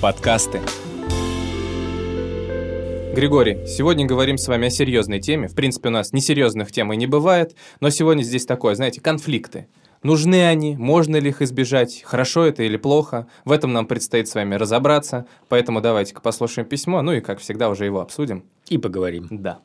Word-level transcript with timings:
Подкасты. 0.00 0.62
Григорий, 3.14 3.66
сегодня 3.66 4.06
говорим 4.06 4.38
с 4.38 4.48
вами 4.48 4.68
о 4.68 4.70
серьезной 4.70 5.20
теме. 5.20 5.46
В 5.46 5.54
принципе, 5.54 5.90
у 5.90 5.92
нас 5.92 6.14
несерьезных 6.14 6.72
тем 6.72 6.90
и 6.90 6.96
не 6.96 7.06
бывает, 7.06 7.54
но 7.80 7.90
сегодня 7.90 8.22
здесь 8.22 8.46
такое, 8.46 8.74
знаете, 8.74 9.02
конфликты. 9.02 9.68
Нужны 10.02 10.46
они, 10.46 10.74
можно 10.74 11.16
ли 11.16 11.28
их 11.28 11.42
избежать, 11.42 12.02
хорошо 12.02 12.46
это 12.46 12.62
или 12.62 12.78
плохо, 12.78 13.26
в 13.44 13.52
этом 13.52 13.74
нам 13.74 13.86
предстоит 13.86 14.26
с 14.26 14.34
вами 14.34 14.54
разобраться, 14.54 15.26
поэтому 15.50 15.82
давайте-ка 15.82 16.22
послушаем 16.22 16.66
письмо, 16.66 17.02
ну 17.02 17.12
и, 17.12 17.20
как 17.20 17.38
всегда, 17.38 17.68
уже 17.68 17.84
его 17.84 18.00
обсудим. 18.00 18.44
И 18.70 18.78
поговорим. 18.78 19.28
Да. 19.30 19.60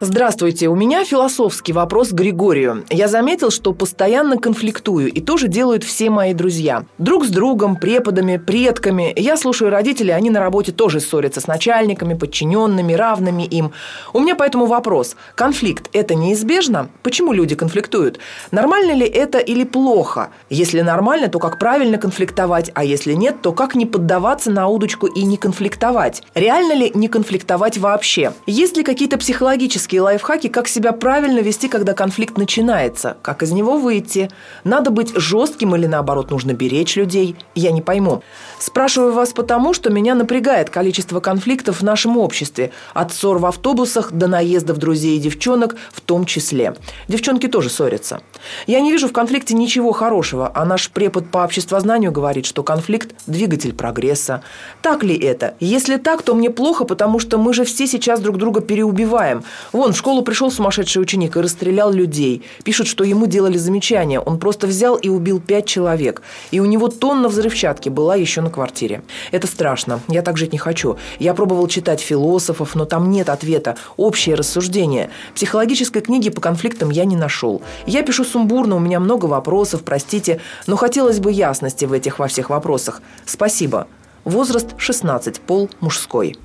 Здравствуйте, 0.00 0.68
у 0.68 0.74
меня 0.74 1.04
философский 1.04 1.72
вопрос 1.72 2.08
к 2.08 2.14
Григорию. 2.14 2.84
Я 2.90 3.06
заметил, 3.06 3.52
что 3.52 3.72
постоянно 3.72 4.38
конфликтую, 4.38 5.12
и 5.12 5.20
тоже 5.20 5.46
делают 5.46 5.84
все 5.84 6.10
мои 6.10 6.34
друзья. 6.34 6.84
Друг 6.98 7.24
с 7.24 7.28
другом, 7.28 7.76
преподами, 7.76 8.36
предками. 8.36 9.12
Я 9.14 9.36
слушаю 9.36 9.70
родителей, 9.70 10.10
они 10.10 10.30
на 10.30 10.40
работе 10.40 10.72
тоже 10.72 10.98
ссорятся 10.98 11.40
с 11.40 11.46
начальниками, 11.46 12.14
подчиненными, 12.14 12.92
равными 12.92 13.44
им. 13.44 13.70
У 14.12 14.18
меня 14.18 14.34
поэтому 14.34 14.66
вопрос. 14.66 15.14
Конфликт– 15.36 15.88
это 15.92 16.16
неизбежно? 16.16 16.88
Почему 17.04 17.32
люди 17.32 17.54
конфликтуют? 17.54 18.18
Нормально 18.50 18.94
ли 18.94 19.06
это 19.06 19.38
или 19.38 19.62
плохо? 19.62 20.30
Если 20.50 20.80
нормально, 20.80 21.28
то 21.28 21.38
как 21.38 21.60
правильно 21.60 21.98
конфликтовать, 21.98 22.72
а 22.74 22.82
если 22.82 23.12
нет, 23.12 23.42
то 23.42 23.52
как 23.52 23.76
не 23.76 23.86
поддаваться 23.86 24.50
на 24.50 24.66
удочку 24.66 25.06
и 25.06 25.22
не 25.22 25.36
конфликтовать? 25.36 26.24
Реально 26.34 26.72
ли 26.72 26.90
не 26.94 27.06
конфликтовать 27.06 27.78
вообще? 27.78 28.32
Есть 28.46 28.76
ли 28.76 28.82
какие-то 28.82 29.18
психологические 29.18 29.83
практические 29.84 30.00
лайфхаки, 30.00 30.48
как 30.48 30.66
себя 30.66 30.92
правильно 30.92 31.40
вести, 31.40 31.68
когда 31.68 31.92
конфликт 31.92 32.38
начинается, 32.38 33.16
как 33.20 33.42
из 33.42 33.52
него 33.52 33.76
выйти. 33.76 34.30
Надо 34.64 34.90
быть 34.90 35.12
жестким 35.14 35.76
или 35.76 35.86
наоборот 35.86 36.30
нужно 36.30 36.54
беречь 36.54 36.96
людей? 36.96 37.36
Я 37.54 37.70
не 37.70 37.82
пойму. 37.82 38.22
Спрашиваю 38.58 39.12
вас 39.12 39.34
потому, 39.34 39.74
что 39.74 39.90
меня 39.90 40.14
напрягает 40.14 40.70
количество 40.70 41.20
конфликтов 41.20 41.80
в 41.80 41.84
нашем 41.84 42.16
обществе. 42.16 42.70
От 42.94 43.12
ссор 43.12 43.38
в 43.38 43.44
автобусах 43.44 44.12
до 44.12 44.26
наездов 44.26 44.78
друзей 44.78 45.18
и 45.18 45.20
девчонок 45.20 45.76
в 45.92 46.00
том 46.00 46.24
числе. 46.24 46.74
Девчонки 47.08 47.46
тоже 47.46 47.68
ссорятся. 47.68 48.20
Я 48.66 48.80
не 48.80 48.90
вижу 48.90 49.08
в 49.08 49.12
конфликте 49.12 49.54
ничего 49.54 49.92
хорошего, 49.92 50.50
а 50.54 50.64
наш 50.64 50.90
препод 50.90 51.30
по 51.30 51.44
обществознанию 51.44 52.10
говорит, 52.10 52.46
что 52.46 52.62
конфликт– 52.62 53.14
двигатель 53.26 53.74
прогресса. 53.74 54.42
Так 54.80 55.04
ли 55.04 55.14
это? 55.14 55.54
Если 55.60 55.96
так, 55.96 56.22
то 56.22 56.34
мне 56.34 56.48
плохо, 56.48 56.84
потому 56.84 57.18
что 57.18 57.36
мы 57.36 57.52
же 57.52 57.64
все 57.64 57.86
сейчас 57.86 58.20
друг 58.20 58.38
друга 58.38 58.62
переубиваем. 58.62 59.44
Вон, 59.74 59.92
в 59.92 59.96
школу 59.96 60.22
пришел 60.22 60.52
сумасшедший 60.52 61.02
ученик 61.02 61.36
и 61.36 61.40
расстрелял 61.40 61.90
людей. 61.90 62.42
Пишут, 62.62 62.86
что 62.86 63.02
ему 63.02 63.26
делали 63.26 63.58
замечания. 63.58 64.20
Он 64.20 64.38
просто 64.38 64.68
взял 64.68 64.94
и 64.94 65.08
убил 65.08 65.40
пять 65.40 65.66
человек. 65.66 66.22
И 66.52 66.60
у 66.60 66.64
него 66.64 66.86
тонна 66.86 67.28
взрывчатки 67.28 67.88
была 67.88 68.14
еще 68.14 68.40
на 68.40 68.50
квартире. 68.50 69.02
Это 69.32 69.48
страшно. 69.48 69.98
Я 70.06 70.22
так 70.22 70.36
жить 70.36 70.52
не 70.52 70.58
хочу. 70.58 70.96
Я 71.18 71.34
пробовал 71.34 71.66
читать 71.66 72.00
философов, 72.00 72.76
но 72.76 72.84
там 72.84 73.10
нет 73.10 73.28
ответа. 73.28 73.76
Общее 73.96 74.36
рассуждение. 74.36 75.10
Психологической 75.34 76.02
книги 76.02 76.30
по 76.30 76.40
конфликтам 76.40 76.90
я 76.90 77.04
не 77.04 77.16
нашел. 77.16 77.60
Я 77.84 78.04
пишу 78.04 78.22
сумбурно, 78.22 78.76
у 78.76 78.80
меня 78.80 79.00
много 79.00 79.26
вопросов, 79.26 79.82
простите, 79.82 80.40
но 80.68 80.76
хотелось 80.76 81.18
бы 81.18 81.32
ясности 81.32 81.84
в 81.84 81.92
этих 81.92 82.20
во 82.20 82.28
всех 82.28 82.48
вопросах. 82.50 83.02
Спасибо. 83.26 83.88
Возраст 84.24 84.68
16, 84.78 85.40
пол 85.40 85.68
мужской. 85.80 86.36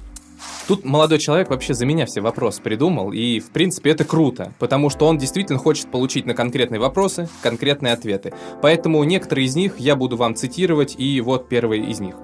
Тут 0.68 0.86
молодой 0.86 1.20
человек 1.20 1.50
вообще 1.50 1.74
за 1.74 1.86
меня 1.86 2.06
все 2.06 2.22
вопросы 2.22 2.62
придумал, 2.62 3.12
и, 3.12 3.40
в 3.40 3.50
принципе, 3.50 3.92
это 3.92 4.04
круто, 4.04 4.54
потому 4.60 4.90
что 4.90 5.08
он 5.08 5.18
действительно 5.18 5.58
хочет 5.58 5.90
получить 5.92 6.26
на 6.26 6.34
конкретные 6.34 6.80
вопросы 6.80 7.28
конкретные 7.42 7.94
ответы. 7.94 8.34
Поэтому 8.62 9.04
некоторые 9.04 9.48
из 9.48 9.56
них 9.56 9.80
я 9.80 9.96
буду 9.96 10.18
вам 10.18 10.36
цитировать, 10.36 10.96
и 10.98 11.22
вот 11.22 11.50
первый 11.50 11.82
из 11.82 12.00
них. 12.00 12.16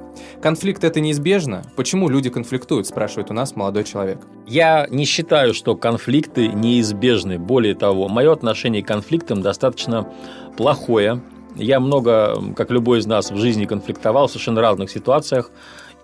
Конфликт 0.41 0.83
это 0.83 0.99
неизбежно? 0.99 1.63
Почему 1.75 2.09
люди 2.09 2.29
конфликтуют, 2.29 2.87
спрашивает 2.87 3.31
у 3.31 3.33
нас 3.33 3.55
молодой 3.55 3.83
человек. 3.83 4.19
Я 4.47 4.87
не 4.89 5.05
считаю, 5.05 5.53
что 5.53 5.75
конфликты 5.75 6.47
неизбежны. 6.47 7.39
Более 7.39 7.75
того, 7.75 8.07
мое 8.07 8.31
отношение 8.31 8.83
к 8.83 8.87
конфликтам 8.87 9.41
достаточно 9.41 10.07
плохое. 10.55 11.21
Я 11.55 11.79
много, 11.79 12.35
как 12.55 12.69
любой 12.69 12.99
из 12.99 13.05
нас, 13.05 13.31
в 13.31 13.37
жизни 13.37 13.65
конфликтовал 13.65 14.27
в 14.27 14.31
совершенно 14.31 14.61
разных 14.61 14.91
ситуациях 14.91 15.51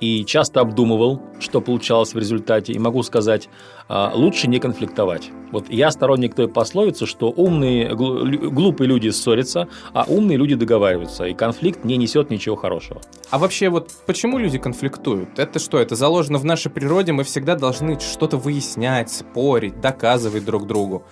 и 0.02 0.26
часто 0.26 0.60
обдумывал, 0.60 1.22
что 1.40 1.62
получалось 1.62 2.14
в 2.14 2.18
результате, 2.18 2.74
и 2.74 2.80
могу 2.80 3.04
сказать, 3.04 3.48
а, 3.88 4.12
лучше 4.14 4.48
не 4.48 4.60
конфликтовать. 4.60 5.30
Вот 5.52 5.70
я 5.70 5.92
сторонник 5.92 6.34
той 6.34 6.48
пословицы, 6.48 7.06
что 7.06 7.30
умные, 7.30 7.94
глупые 7.94 8.88
люди 8.88 9.10
ссорятся, 9.10 9.68
а 9.94 10.06
умные 10.08 10.38
люди 10.38 10.56
договариваются, 10.56 11.26
и 11.26 11.34
конфликт 11.34 11.84
не 11.84 11.98
несет 11.98 12.32
ничего 12.32 12.56
хорошего. 12.56 13.02
А 13.30 13.38
вообще 13.38 13.70
вот 13.70 13.92
почему 14.06 14.40
люди 14.40 14.58
конфликтуют? 14.58 15.38
Это 15.38 15.60
что, 15.60 15.78
это 15.78 15.96
заложено 15.96 16.40
в 16.40 16.46
нашей 16.46 16.72
природе, 16.72 17.12
мы 17.12 17.24
всегда 17.24 17.56
должны 17.56 18.00
что-то 18.00 18.38
выяснять, 18.38 19.12
спорить, 19.12 19.80
доказывать 19.82 20.46
друг 20.46 20.68
другу. 20.68 21.04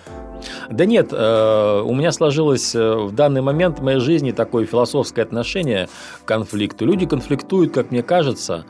Да 0.70 0.84
нет, 0.84 1.08
э, 1.12 1.82
у 1.84 1.94
меня 1.94 2.12
сложилось 2.12 2.74
э, 2.74 2.94
в 2.94 3.12
данный 3.12 3.42
момент 3.42 3.78
в 3.78 3.82
моей 3.82 4.00
жизни 4.00 4.32
такое 4.32 4.66
философское 4.66 5.22
отношение 5.22 5.88
к 6.24 6.28
конфликту. 6.28 6.86
Люди 6.86 7.06
конфликтуют, 7.06 7.72
как 7.72 7.90
мне 7.90 8.02
кажется, 8.02 8.64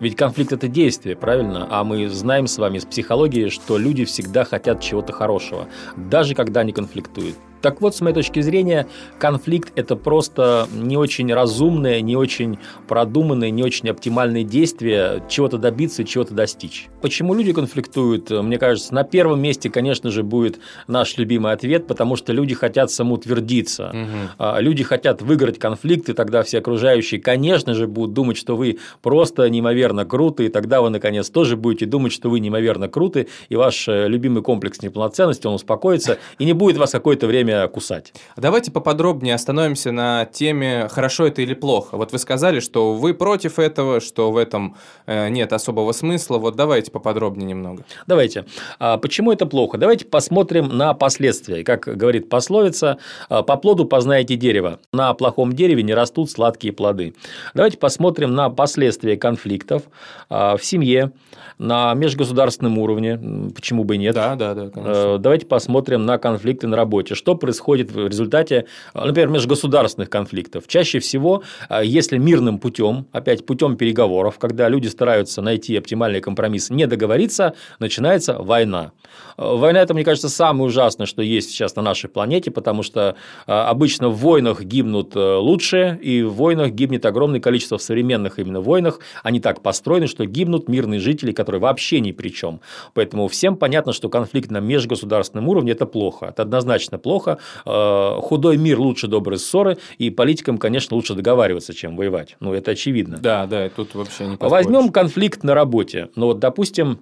ведь 0.00 0.16
конфликт– 0.16 0.52
это 0.52 0.68
действие, 0.68 1.16
правильно? 1.16 1.66
А 1.70 1.84
мы 1.84 2.08
знаем 2.08 2.46
с 2.46 2.58
вами 2.58 2.78
из 2.78 2.84
психологии, 2.84 3.48
что 3.48 3.78
люди 3.78 4.04
всегда 4.04 4.44
хотят 4.44 4.80
чего-то 4.80 5.12
хорошего, 5.12 5.68
даже 5.96 6.34
когда 6.34 6.60
они 6.60 6.72
конфликтуют. 6.72 7.36
Так 7.62 7.80
вот, 7.80 7.94
с 7.96 8.00
моей 8.00 8.14
точки 8.14 8.40
зрения, 8.40 8.86
конфликт– 9.18 9.72
это 9.76 9.96
просто 9.96 10.68
не 10.72 10.96
очень 10.96 11.32
разумное, 11.32 12.00
не 12.00 12.16
очень 12.16 12.58
продуманное, 12.88 13.50
не 13.50 13.62
очень 13.62 13.88
оптимальное 13.88 14.44
действие 14.44 15.22
чего-то 15.28 15.58
добиться 15.58 16.04
чего-то 16.04 16.34
достичь. 16.34 16.88
Почему 17.02 17.34
люди 17.34 17.52
конфликтуют? 17.52 18.30
Мне 18.30 18.58
кажется, 18.58 18.94
на 18.94 19.04
первом 19.04 19.40
месте, 19.40 19.70
конечно 19.70 20.10
же, 20.10 20.22
будет 20.22 20.58
наш 20.86 21.16
любимый 21.16 21.52
ответ, 21.52 21.86
потому 21.86 22.16
что 22.16 22.32
люди 22.32 22.54
хотят 22.54 22.90
самоутвердиться. 22.90 23.92
Угу. 23.92 24.60
Люди 24.60 24.84
хотят 24.84 25.22
выиграть 25.22 25.58
конфликт, 25.58 26.08
и 26.08 26.12
тогда 26.12 26.42
все 26.42 26.58
окружающие, 26.58 27.20
конечно 27.20 27.74
же, 27.74 27.86
будут 27.86 28.12
думать, 28.12 28.36
что 28.36 28.56
вы 28.56 28.78
просто 29.02 29.48
неимоверно 29.48 30.04
круты, 30.04 30.46
и 30.46 30.48
тогда 30.48 30.82
вы, 30.82 30.90
наконец, 30.90 31.30
тоже 31.30 31.56
будете 31.56 31.86
думать, 31.86 32.12
что 32.12 32.30
вы 32.30 32.40
неимоверно 32.40 32.88
круты, 32.88 33.28
и 33.48 33.56
ваш 33.56 33.88
э, 33.88 34.08
любимый 34.08 34.42
комплекс 34.42 34.82
неполноценности, 34.82 35.46
он 35.46 35.54
успокоится, 35.54 36.18
и 36.38 36.44
не 36.44 36.52
будет 36.52 36.76
вас 36.76 36.90
какое-то 36.90 37.26
время 37.26 37.55
кусать. 37.72 38.12
Давайте 38.36 38.70
поподробнее 38.70 39.34
остановимся 39.34 39.92
на 39.92 40.24
теме 40.26 40.88
«хорошо 40.88 41.26
это 41.26 41.42
или 41.42 41.54
плохо». 41.54 41.96
Вот 41.96 42.12
вы 42.12 42.18
сказали, 42.18 42.60
что 42.60 42.94
вы 42.94 43.14
против 43.14 43.58
этого, 43.58 44.00
что 44.00 44.30
в 44.30 44.36
этом 44.36 44.76
э, 45.06 45.28
нет 45.28 45.52
особого 45.52 45.92
смысла. 45.92 46.38
Вот 46.38 46.56
давайте 46.56 46.90
поподробнее 46.90 47.46
немного. 47.46 47.84
Давайте. 48.06 48.44
А 48.78 48.98
почему 48.98 49.32
это 49.32 49.46
плохо? 49.46 49.78
Давайте 49.78 50.04
посмотрим 50.04 50.68
на 50.68 50.94
последствия. 50.94 51.64
Как 51.64 51.84
говорит 51.84 52.28
пословица, 52.28 52.98
«А, 53.28 53.42
по 53.42 53.56
плоду 53.56 53.84
познаете 53.84 54.36
дерево. 54.36 54.78
На 54.92 55.14
плохом 55.14 55.52
дереве 55.52 55.82
не 55.82 55.94
растут 55.94 56.30
сладкие 56.30 56.72
плоды. 56.72 57.14
Давайте 57.54 57.78
посмотрим 57.78 58.34
на 58.34 58.50
последствия 58.50 59.16
конфликтов 59.16 59.82
а, 60.28 60.56
в 60.56 60.64
семье, 60.64 61.12
на 61.58 61.94
межгосударственном 61.94 62.78
уровне. 62.78 63.18
Почему 63.54 63.84
бы 63.84 63.94
и 63.94 63.98
нет? 63.98 64.14
Да, 64.14 64.34
да, 64.34 64.54
да. 64.54 64.68
Конечно. 64.68 64.92
Э, 64.92 65.18
давайте 65.18 65.46
посмотрим 65.46 66.04
на 66.04 66.18
конфликты 66.18 66.66
на 66.66 66.76
работе. 66.76 67.14
Что 67.14 67.34
происходит 67.36 67.92
в 67.92 68.06
результате, 68.06 68.66
например, 68.94 69.28
межгосударственных 69.28 70.10
конфликтов. 70.10 70.64
Чаще 70.66 70.98
всего, 70.98 71.42
а, 71.68 71.82
если 71.82 72.18
мирным 72.18 72.58
путем, 72.58 73.06
опять 73.12 73.46
путем 73.46 73.76
переговоров, 73.76 74.38
когда 74.38 74.68
люди 74.68 74.88
стараются 74.88 75.42
найти 75.42 75.76
оптимальный 75.76 76.20
компромисс, 76.20 76.70
не 76.70 76.86
договориться, 76.86 77.54
начинается 77.78 78.38
война. 78.38 78.92
А, 79.36 79.54
война– 79.54 79.80
это, 79.82 79.94
мне 79.94 80.04
кажется, 80.04 80.28
самое 80.28 80.68
ужасное, 80.68 81.06
что 81.06 81.22
есть 81.22 81.50
сейчас 81.50 81.76
на 81.76 81.82
нашей 81.82 82.08
планете, 82.08 82.50
потому 82.50 82.82
что 82.82 83.16
обычно 83.46 84.08
в 84.08 84.16
войнах 84.16 84.62
гибнут 84.62 85.14
э, 85.14 85.36
лучшие, 85.36 85.98
и 86.02 86.22
в 86.22 86.34
войнах 86.34 86.70
гибнет 86.70 87.04
огромное 87.06 87.40
количество 87.40 87.78
в 87.78 87.82
современных 87.82 88.38
именно 88.38 88.60
войнах. 88.60 89.00
Они 89.22 89.40
так 89.40 89.62
построены, 89.62 90.06
что 90.06 90.24
гибнут 90.26 90.68
мирные 90.68 91.00
жители, 91.00 91.32
которые 91.32 91.60
вообще 91.60 92.00
ни 92.00 92.12
при 92.12 92.28
чем. 92.28 92.60
Поэтому 92.94 93.28
всем 93.28 93.56
понятно, 93.56 93.92
что 93.92 94.08
конфликт 94.08 94.50
на 94.50 94.60
межгосударственном 94.60 95.48
уровне– 95.48 95.72
это 95.72 95.86
плохо. 95.86 96.26
Это 96.26 96.42
однозначно 96.42 96.98
плохо 96.98 97.25
плохо. 97.26 97.38
Э, 97.64 98.20
худой 98.20 98.56
мир 98.56 98.78
лучше 98.78 99.08
доброй 99.08 99.38
ссоры, 99.38 99.78
и 99.98 100.10
политикам, 100.10 100.58
конечно, 100.58 100.96
лучше 100.96 101.14
договариваться, 101.14 101.74
чем 101.74 101.96
воевать. 101.96 102.36
Ну, 102.40 102.54
это 102.54 102.72
очевидно. 102.72 103.18
Да, 103.18 103.46
да, 103.46 103.68
тут 103.68 103.94
вообще 103.94 104.26
не 104.26 104.36
поспоришь. 104.36 104.66
Возьмем 104.66 104.90
конфликт 104.90 105.42
на 105.42 105.54
работе. 105.54 106.08
Ну, 106.16 106.26
вот, 106.26 106.38
допустим, 106.38 107.00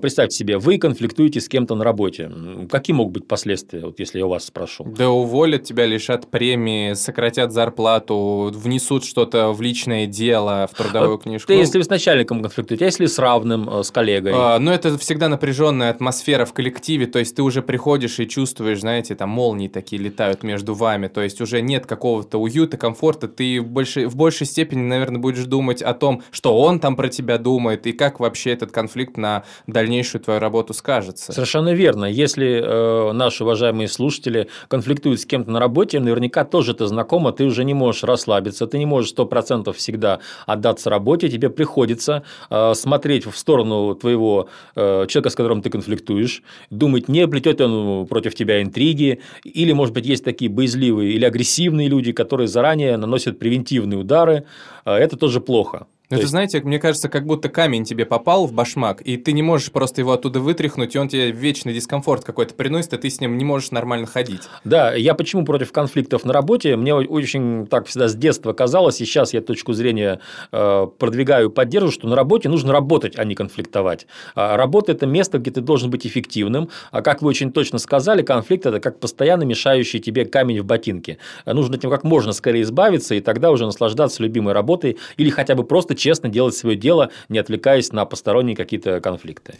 представьте 0.00 0.36
себе, 0.36 0.58
вы 0.58 0.78
конфликтуете 0.78 1.40
с 1.40 1.48
кем-то 1.48 1.74
на 1.74 1.84
работе. 1.84 2.30
Какие 2.70 2.94
могут 2.94 3.12
быть 3.12 3.28
последствия, 3.28 3.80
вот 3.80 3.98
если 3.98 4.18
я 4.18 4.26
у 4.26 4.28
вас 4.28 4.44
спрошу? 4.44 4.84
Да 4.84 5.10
уволят 5.10 5.64
тебя, 5.64 5.86
лишат 5.86 6.30
премии, 6.30 6.94
сократят 6.94 7.52
зарплату, 7.52 8.52
внесут 8.54 9.04
что-то 9.04 9.52
в 9.52 9.60
личное 9.60 10.06
дело, 10.06 10.68
в 10.70 10.76
трудовую 10.76 11.18
книжку. 11.18 11.48
Ты, 11.48 11.54
если 11.54 11.78
вы 11.78 11.84
с 11.84 11.88
начальником 11.88 12.42
конфликтуете, 12.42 12.84
а 12.84 12.86
если 12.86 13.06
с 13.06 13.18
равным, 13.18 13.68
э, 13.68 13.82
с 13.82 13.90
коллегой? 13.90 14.32
А, 14.34 14.58
ну, 14.58 14.70
это 14.70 14.96
всегда 14.98 15.28
напряженная 15.28 15.90
атмосфера 15.90 16.44
в 16.44 16.52
коллективе, 16.52 17.06
то 17.06 17.18
есть 17.18 17.36
ты 17.36 17.42
уже 17.42 17.62
приходишь 17.62 18.18
и 18.20 18.28
чувствуешь, 18.28 18.80
знаете, 18.80 19.14
там 19.14 19.30
молнии 19.30 19.68
такие 19.68 20.00
летают 20.00 20.42
между 20.42 20.74
вами, 20.74 21.08
то 21.08 21.20
есть 21.20 21.40
уже 21.40 21.60
нет 21.60 21.86
какого-то 21.86 22.38
уюта, 22.38 22.76
комфорта, 22.76 23.28
ты 23.28 23.60
в 23.60 23.68
большей, 23.68 24.06
в 24.06 24.16
большей 24.16 24.46
степени, 24.46 24.82
наверное, 24.82 25.20
будешь 25.20 25.44
думать 25.44 25.82
о 25.82 25.94
том, 25.94 26.22
что 26.30 26.58
он 26.60 26.80
там 26.80 26.96
про 26.96 27.08
тебя 27.08 27.38
думает, 27.38 27.86
и 27.86 27.92
как 27.92 28.20
вообще 28.20 28.50
этот 28.50 28.70
конфликт 28.70 29.16
на 29.16 29.44
дальнейшую 29.66 30.22
твою 30.22 30.40
работу 30.40 30.74
скажется. 30.74 31.32
Совершенно 31.32 31.72
верно. 31.72 32.04
Если 32.04 32.60
э, 32.62 33.12
наши 33.12 33.44
уважаемые 33.44 33.88
слушатели 33.88 34.48
конфликтуют 34.68 35.20
с 35.20 35.26
кем-то 35.26 35.50
на 35.50 35.60
работе, 35.60 36.00
наверняка 36.00 36.44
тоже 36.44 36.72
это 36.72 36.86
знакомо, 36.86 37.32
ты 37.32 37.44
уже 37.44 37.64
не 37.64 37.74
можешь 37.74 38.04
расслабиться, 38.04 38.66
ты 38.66 38.78
не 38.78 38.86
можешь 38.86 39.10
сто 39.10 39.26
процентов 39.26 39.76
всегда 39.76 40.20
отдаться 40.46 40.90
работе, 40.90 41.28
тебе 41.28 41.50
приходится 41.50 42.24
э, 42.50 42.74
смотреть 42.74 43.26
в 43.26 43.36
сторону 43.36 43.94
твоего 43.94 44.48
э, 44.76 45.06
человека, 45.08 45.30
с 45.30 45.34
которым 45.34 45.62
ты 45.62 45.70
конфликтуешь, 45.70 46.42
думать, 46.70 47.08
не 47.08 47.26
плетет 47.26 47.60
он 47.60 48.06
против 48.06 48.34
тебя 48.34 48.62
интриги, 48.62 49.20
или, 49.44 49.72
может 49.72 49.94
быть, 49.94 50.06
есть 50.06 50.24
такие 50.24 50.50
боязливые 50.50 51.12
или 51.12 51.24
агрессивные 51.24 51.88
люди, 51.88 52.12
которые 52.12 52.48
заранее 52.48 52.96
наносят 52.96 53.38
превентивные 53.38 53.98
удары, 53.98 54.44
э, 54.84 54.92
это 54.92 55.16
тоже 55.16 55.40
плохо. 55.40 55.86
Ну, 56.10 56.16
это, 56.16 56.24
есть... 56.24 56.30
знаете, 56.30 56.60
мне 56.60 56.78
кажется, 56.78 57.08
как 57.08 57.24
будто 57.24 57.48
камень 57.48 57.84
тебе 57.84 58.04
попал 58.04 58.46
в 58.46 58.52
башмак, 58.52 59.00
и 59.00 59.16
ты 59.16 59.32
не 59.32 59.42
можешь 59.42 59.72
просто 59.72 60.02
его 60.02 60.12
оттуда 60.12 60.38
вытряхнуть, 60.38 60.94
и 60.94 60.98
он 60.98 61.08
тебе 61.08 61.30
вечный 61.30 61.72
дискомфорт 61.72 62.24
какой-то 62.24 62.52
приносит, 62.52 62.92
и 62.92 62.98
ты 62.98 63.08
с 63.08 63.20
ним 63.20 63.38
не 63.38 63.44
можешь 63.44 63.70
нормально 63.70 64.06
ходить. 64.06 64.42
Да, 64.64 64.92
я 64.94 65.14
почему 65.14 65.46
против 65.46 65.72
конфликтов 65.72 66.24
на 66.24 66.34
работе? 66.34 66.76
Мне 66.76 66.94
очень 66.94 67.66
так 67.66 67.86
всегда 67.86 68.08
с 68.08 68.14
детства 68.14 68.52
казалось, 68.52 69.00
и 69.00 69.06
сейчас 69.06 69.32
я 69.32 69.40
точку 69.40 69.72
зрения 69.72 70.20
э, 70.52 70.86
продвигаю 70.98 71.50
поддерживаю, 71.50 71.92
что 71.92 72.06
на 72.06 72.16
работе 72.16 72.50
нужно 72.50 72.72
работать, 72.72 73.18
а 73.18 73.24
не 73.24 73.34
конфликтовать. 73.34 74.06
А 74.34 74.58
работа– 74.58 74.92
это 74.92 75.06
место, 75.06 75.38
где 75.38 75.52
ты 75.52 75.62
должен 75.62 75.90
быть 75.90 76.06
эффективным, 76.06 76.68
а 76.90 77.00
как 77.00 77.22
вы 77.22 77.28
очень 77.30 77.50
точно 77.50 77.78
сказали, 77.78 78.20
конфликт– 78.20 78.66
это 78.66 78.78
как 78.78 79.00
постоянно 79.00 79.44
мешающий 79.44 80.00
тебе 80.00 80.26
камень 80.26 80.60
в 80.60 80.66
ботинке. 80.66 81.16
Нужно 81.46 81.76
этим 81.76 81.88
как 81.88 82.04
можно 82.04 82.32
скорее 82.32 82.60
избавиться, 82.62 83.14
и 83.14 83.20
тогда 83.20 83.50
уже 83.50 83.64
наслаждаться 83.64 84.22
любимой 84.22 84.52
работой, 84.52 84.98
или 85.16 85.30
хотя 85.30 85.54
бы 85.54 85.64
просто 85.64 85.93
честно 85.94 86.28
делать 86.28 86.54
свое 86.54 86.76
дело, 86.76 87.10
не 87.28 87.38
отвлекаясь 87.38 87.92
на 87.92 88.04
посторонние 88.04 88.56
какие-то 88.56 89.00
конфликты. 89.00 89.54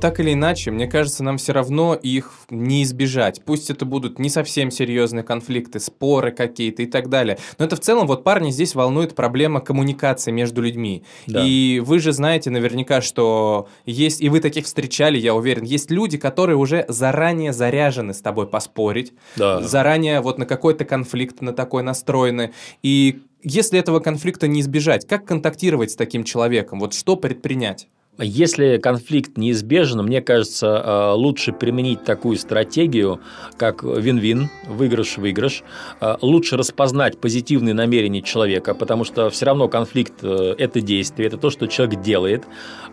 Так 0.00 0.18
или 0.20 0.32
иначе, 0.32 0.70
мне 0.70 0.86
кажется, 0.86 1.22
нам 1.22 1.38
все 1.38 1.52
равно 1.52 1.94
их 1.94 2.32
не 2.48 2.82
избежать. 2.82 3.42
Пусть 3.44 3.70
это 3.70 3.84
будут 3.84 4.18
не 4.18 4.28
совсем 4.28 4.70
серьезные 4.70 5.22
конфликты, 5.22 5.78
споры 5.78 6.32
какие-то 6.32 6.82
и 6.82 6.86
так 6.86 7.08
далее. 7.08 7.38
Но 7.58 7.66
это 7.66 7.76
в 7.76 7.80
целом, 7.80 8.06
вот 8.06 8.24
парни 8.24 8.50
здесь 8.50 8.74
волнует 8.74 9.14
проблема 9.14 9.60
коммуникации 9.60 10.30
между 10.30 10.62
людьми. 10.62 11.04
Да. 11.26 11.44
И 11.44 11.80
вы 11.80 11.98
же 11.98 12.12
знаете 12.12 12.50
наверняка, 12.50 13.00
что 13.00 13.68
есть, 13.84 14.20
и 14.20 14.28
вы 14.28 14.40
таких 14.40 14.64
встречали, 14.64 15.18
я 15.18 15.34
уверен, 15.34 15.64
есть 15.64 15.90
люди, 15.90 16.18
которые 16.18 16.56
уже 16.56 16.84
заранее 16.88 17.52
заряжены 17.52 18.14
с 18.14 18.20
тобой 18.20 18.46
поспорить, 18.46 19.12
да. 19.36 19.60
заранее 19.60 20.20
вот 20.20 20.38
на 20.38 20.46
какой-то 20.46 20.84
конфликт 20.84 21.40
на 21.40 21.52
такой 21.52 21.82
настроены. 21.82 22.52
И 22.82 23.20
если 23.42 23.78
этого 23.78 24.00
конфликта 24.00 24.48
не 24.48 24.60
избежать, 24.60 25.06
как 25.06 25.24
контактировать 25.24 25.90
с 25.90 25.96
таким 25.96 26.24
человеком? 26.24 26.80
Вот 26.80 26.94
что 26.94 27.16
предпринять? 27.16 27.88
Если 28.22 28.76
конфликт 28.76 29.38
неизбежен, 29.38 30.02
мне 30.02 30.20
кажется, 30.20 30.66
э, 30.66 31.12
лучше 31.14 31.52
применить 31.52 32.04
такую 32.04 32.36
стратегию, 32.36 33.20
как 33.56 33.82
вин-вин, 33.82 34.50
выигрыш-выигрыш. 34.68 35.62
Э, 36.02 36.16
лучше 36.20 36.58
распознать 36.58 37.18
позитивные 37.18 37.72
намерения 37.72 38.20
человека, 38.20 38.74
потому 38.74 39.04
что 39.04 39.30
все 39.30 39.46
равно 39.46 39.68
конфликт 39.68 40.12
э,– 40.22 40.54
это 40.58 40.82
действие, 40.82 41.28
это 41.28 41.38
то, 41.38 41.48
что 41.48 41.66
человек 41.66 42.02
делает. 42.02 42.44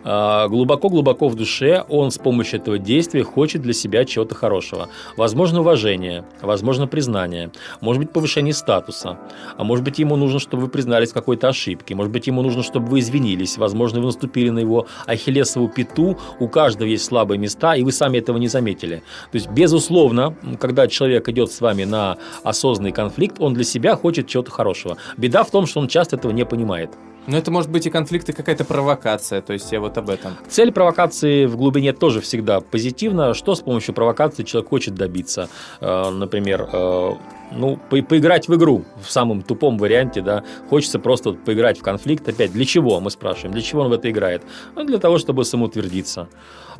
Глубоко-глубоко 0.04 1.28
в 1.28 1.34
душе 1.34 1.84
он 1.88 2.12
с 2.12 2.18
помощью 2.18 2.60
этого 2.60 2.78
действия 2.78 3.24
хочет 3.24 3.62
для 3.62 3.72
себя 3.72 4.04
чего-то 4.04 4.36
хорошего. 4.36 4.88
Возможно, 5.16 5.60
уважение, 5.60 6.24
возможно, 6.40 6.86
признание, 6.86 7.50
может 7.80 8.00
быть, 8.02 8.12
повышение 8.12 8.54
статуса, 8.54 9.18
а 9.56 9.64
может 9.64 9.84
быть, 9.84 9.98
ему 9.98 10.14
нужно, 10.14 10.38
чтобы 10.38 10.62
вы 10.62 10.68
признались 10.68 11.10
в 11.10 11.14
какой-то 11.14 11.48
ошибке, 11.48 11.96
может 11.96 12.12
быть, 12.12 12.28
ему 12.28 12.42
нужно, 12.42 12.62
чтобы 12.62 12.86
вы 12.86 13.00
извинились, 13.00 13.58
возможно, 13.58 13.98
вы 13.98 14.06
наступили 14.06 14.50
на 14.50 14.60
его 14.60 14.86
ахиллесову 15.18 15.68
пяту, 15.68 16.18
у 16.40 16.48
каждого 16.48 16.88
есть 16.88 17.04
слабые 17.04 17.38
места, 17.38 17.74
и 17.74 17.82
вы 17.82 17.92
сами 17.92 18.18
этого 18.18 18.38
не 18.38 18.48
заметили. 18.48 19.02
То 19.30 19.36
есть, 19.36 19.50
безусловно, 19.50 20.34
когда 20.60 20.88
человек 20.88 21.28
идет 21.28 21.52
с 21.52 21.60
вами 21.60 21.84
на 21.84 22.16
осознанный 22.44 22.92
конфликт, 22.92 23.36
он 23.40 23.54
для 23.54 23.64
себя 23.64 23.96
хочет 23.96 24.26
чего-то 24.26 24.50
хорошего. 24.50 24.96
Беда 25.16 25.42
в 25.44 25.50
том, 25.50 25.66
что 25.66 25.80
он 25.80 25.88
часто 25.88 26.16
этого 26.16 26.32
не 26.32 26.44
понимает. 26.44 26.90
Но 27.28 27.36
это 27.36 27.50
может 27.50 27.70
быть 27.70 27.86
и 27.86 27.90
конфликт, 27.90 28.30
и 28.30 28.32
какая-то 28.32 28.64
провокация, 28.64 29.42
то 29.42 29.52
есть 29.52 29.70
я 29.70 29.80
вот 29.80 29.98
об 29.98 30.08
этом. 30.08 30.32
Цель 30.48 30.72
провокации 30.72 31.44
в 31.44 31.58
глубине 31.58 31.92
тоже 31.92 32.22
всегда 32.22 32.60
позитивна. 32.60 33.34
Что 33.34 33.54
с 33.54 33.60
помощью 33.60 33.94
провокации 33.94 34.44
человек 34.44 34.70
хочет 34.70 34.94
добиться? 34.94 35.50
Э, 35.82 36.08
например, 36.08 36.66
э, 36.72 37.10
ну, 37.52 37.78
по 37.90 38.02
поиграть 38.02 38.48
в 38.48 38.54
игру 38.54 38.84
в 39.02 39.10
самом 39.10 39.42
тупом 39.42 39.76
варианте, 39.76 40.22
да, 40.22 40.42
хочется 40.70 40.98
просто 40.98 41.32
поиграть 41.32 41.78
в 41.78 41.82
конфликт. 41.82 42.26
Опять, 42.26 42.52
для 42.52 42.64
чего, 42.64 42.98
мы 43.00 43.10
спрашиваем, 43.10 43.52
для 43.52 43.62
чего 43.62 43.82
он 43.82 43.90
в 43.90 43.92
это 43.92 44.10
играет? 44.10 44.42
Ну, 44.74 44.84
для 44.84 44.98
того, 44.98 45.18
чтобы 45.18 45.44
самоутвердиться. 45.44 46.28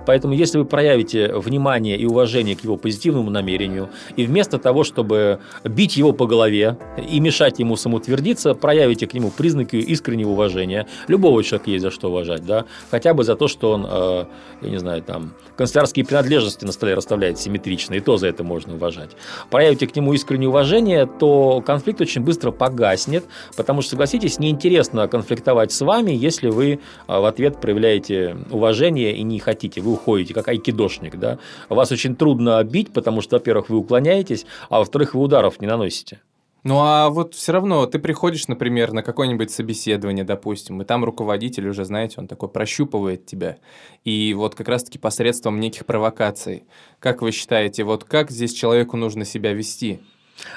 Поэтому, 0.06 0.32
если 0.32 0.58
вы 0.58 0.64
проявите 0.64 1.32
внимание 1.34 1.96
и 1.98 2.06
уважение 2.06 2.56
к 2.56 2.62
его 2.62 2.76
позитивному 2.76 3.30
намерению, 3.30 3.90
и 4.16 4.26
вместо 4.26 4.58
того, 4.58 4.84
чтобы 4.84 5.40
бить 5.64 5.96
его 5.96 6.12
по 6.12 6.26
голове 6.26 6.78
и 7.10 7.20
мешать 7.20 7.58
ему 7.58 7.76
самоутвердиться, 7.76 8.54
проявите 8.54 9.06
к 9.06 9.14
нему 9.14 9.30
признаки 9.30 9.76
искреннего 9.76 10.30
уважения. 10.38 10.86
Любого 11.08 11.42
человека 11.42 11.70
есть 11.70 11.82
за 11.82 11.90
что 11.90 12.08
уважать, 12.08 12.46
да, 12.46 12.64
хотя 12.90 13.12
бы 13.12 13.24
за 13.24 13.34
то, 13.34 13.48
что 13.48 13.72
он, 13.72 13.86
э, 13.88 14.24
я 14.62 14.70
не 14.70 14.78
знаю, 14.78 15.02
там, 15.02 15.34
канцелярские 15.56 16.04
принадлежности 16.04 16.64
на 16.64 16.72
столе 16.72 16.94
расставляет 16.94 17.38
симметрично, 17.38 17.94
и 17.94 18.00
то 18.00 18.16
за 18.16 18.28
это 18.28 18.44
можно 18.44 18.74
уважать. 18.74 19.10
Проявите 19.50 19.86
к 19.86 19.96
нему 19.96 20.12
искреннее 20.14 20.48
уважение, 20.48 21.06
то 21.06 21.62
конфликт 21.66 22.00
очень 22.00 22.22
быстро 22.22 22.52
погаснет, 22.52 23.24
потому 23.56 23.82
что, 23.82 23.90
согласитесь, 23.90 24.38
неинтересно 24.38 25.08
конфликтовать 25.08 25.72
с 25.72 25.80
вами, 25.80 26.12
если 26.12 26.48
вы 26.48 26.72
э, 26.72 26.78
в 27.06 27.24
ответ 27.24 27.60
проявляете 27.60 28.36
уважение 28.50 29.16
и 29.16 29.22
не 29.22 29.40
хотите 29.40 29.80
вы 29.80 29.92
уходите, 29.92 30.34
как 30.34 30.48
айкидошник, 30.48 31.16
да, 31.18 31.38
вас 31.68 31.90
очень 31.90 32.14
трудно 32.14 32.62
бить, 32.62 32.92
потому 32.92 33.20
что, 33.20 33.36
во-первых, 33.36 33.70
вы 33.70 33.78
уклоняетесь, 33.78 34.46
а 34.68 34.78
во-вторых, 34.78 35.14
вы 35.14 35.22
ударов 35.22 35.60
не 35.60 35.66
наносите. 35.66 36.20
Ну 36.68 36.80
а 36.80 37.08
вот 37.08 37.34
все 37.34 37.52
равно 37.52 37.86
ты 37.86 37.98
приходишь, 37.98 38.46
например, 38.46 38.92
на 38.92 39.02
какое-нибудь 39.02 39.50
собеседование, 39.50 40.22
допустим, 40.22 40.82
и 40.82 40.84
там 40.84 41.02
руководитель 41.02 41.66
уже, 41.66 41.86
знаете, 41.86 42.16
он 42.18 42.28
такой 42.28 42.50
прощупывает 42.50 43.24
тебя. 43.24 43.56
И 44.04 44.34
вот 44.34 44.54
как 44.54 44.68
раз-таки 44.68 44.98
посредством 44.98 45.60
неких 45.60 45.86
провокаций. 45.86 46.64
Как 47.00 47.22
вы 47.22 47.32
считаете, 47.32 47.84
вот 47.84 48.04
как 48.04 48.30
здесь 48.30 48.52
человеку 48.52 48.98
нужно 48.98 49.24
себя 49.24 49.54
вести? 49.54 50.00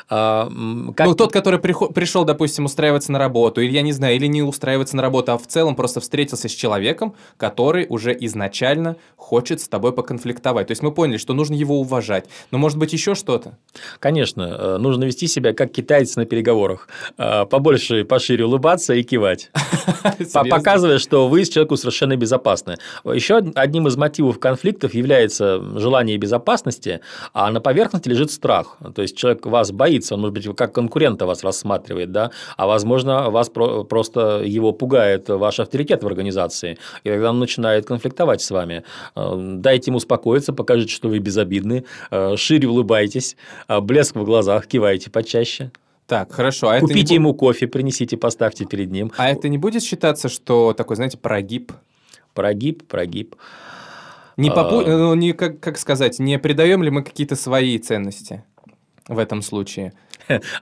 А, 0.10 0.50
как... 0.96 1.08
Ну, 1.08 1.16
тот, 1.16 1.32
который 1.32 1.60
пришел, 1.60 2.24
допустим, 2.24 2.66
устраиваться 2.66 3.12
на 3.12 3.20
работу, 3.20 3.62
или, 3.62 3.72
я 3.72 3.82
не 3.82 3.92
знаю, 3.92 4.16
или 4.16 4.28
не 4.28 4.44
устраиваться 4.44 4.96
на 4.96 5.02
работу, 5.02 5.32
а 5.32 5.38
в 5.38 5.48
целом 5.48 5.76
просто 5.76 6.00
встретился 6.00 6.48
с 6.48 6.52
человеком, 6.52 7.16
который 7.38 7.86
уже 7.90 8.16
изначально 8.20 8.98
хочет 9.16 9.62
с 9.62 9.68
тобой 9.68 9.94
поконфликтовать. 9.94 10.68
То 10.68 10.72
есть 10.72 10.84
мы 10.84 10.92
поняли, 10.92 11.18
что 11.18 11.34
нужно 11.34 11.56
его 11.56 11.80
уважать. 11.80 12.26
Но 12.52 12.58
может 12.58 12.78
быть 12.78 12.94
еще 12.94 13.16
что-то? 13.16 13.58
Конечно, 14.00 14.44
э, 14.44 14.78
нужно 14.78 15.06
вести 15.06 15.28
себя 15.28 15.54
как 15.54 15.72
китайцы 15.72 16.20
на 16.20 16.26
переговорах. 16.26 16.88
Э, 17.18 17.46
побольше, 17.46 18.04
пошире 18.04 18.46
улыбаться 18.46 18.94
и 18.94 19.04
кивать. 19.04 19.52
Показывая, 20.50 21.00
что 21.00 21.28
вы 21.28 21.46
с 21.46 21.50
человеку 21.50 21.78
совершенно 21.78 22.16
безопасны. 22.16 22.78
Еще 23.06 23.38
одним 23.56 23.88
из 23.88 23.96
мотивов 23.98 24.40
конфликтов 24.40 24.94
является 24.94 25.62
желание 25.80 26.18
безопасности, 26.18 27.02
а 27.34 27.50
на 27.52 27.62
поверхности 27.62 28.10
лежит 28.10 28.32
страх. 28.32 28.78
То 28.96 29.02
есть 29.02 29.18
человек 29.18 29.46
вас 29.46 29.71
боится, 29.72 30.16
он, 30.16 30.22
может 30.22 30.34
быть, 30.34 30.56
как 30.56 30.74
конкурента 30.74 31.26
вас 31.26 31.44
рассматривает, 31.44 32.12
да, 32.12 32.32
а, 32.58 32.68
возможно, 32.68 33.30
вас 33.30 33.50
про- 33.50 33.84
просто 33.84 34.42
его 34.44 34.72
пугает 34.72 35.30
ваш 35.30 35.60
авторитет 35.60 36.04
в 36.04 36.08
организации, 36.08 36.78
и 37.04 37.10
тогда 37.10 37.30
он 37.30 37.40
начинает 37.40 37.86
конфликтовать 37.86 38.42
с 38.42 38.52
вами. 38.52 38.84
Э, 39.16 39.36
дайте 39.38 39.92
ему 39.92 39.98
успокоиться, 39.98 40.54
покажите, 40.54 40.94
что 40.94 41.10
вы 41.10 41.20
безобидны, 41.20 41.86
э, 42.12 42.36
шире 42.38 42.68
улыбайтесь, 42.68 43.36
э, 43.68 43.80
блеск 43.80 44.16
в 44.16 44.24
глазах, 44.24 44.68
кивайте 44.68 45.10
почаще. 45.10 45.72
Так, 46.08 46.34
хорошо. 46.34 46.70
А 46.70 46.80
Купите 46.80 47.00
это 47.02 47.10
не... 47.12 47.16
ему 47.16 47.34
кофе, 47.34 47.68
принесите, 47.68 48.18
поставьте 48.18 48.66
перед 48.66 48.92
ним. 48.92 49.14
А 49.16 49.30
это 49.30 49.48
не 49.48 49.58
будет 49.58 49.82
считаться, 49.82 50.28
что 50.28 50.74
такой, 50.74 50.98
знаете, 50.98 51.18
прогиб? 51.18 51.72
Прогиб, 52.34 52.86
прогиб. 52.88 53.36
Не, 54.36 54.50
попу... 54.50 54.80
А. 54.80 54.86
ну, 54.86 55.14
не 55.14 55.34
как, 55.34 55.60
как 55.60 55.78
сказать, 55.78 56.20
не 56.20 56.38
придаем 56.40 56.84
ли 56.84 56.90
мы 56.90 57.04
какие-то 57.04 57.36
свои 57.36 57.78
ценности 57.78 58.44
в 59.08 59.18
этом 59.18 59.42
случае? 59.42 59.94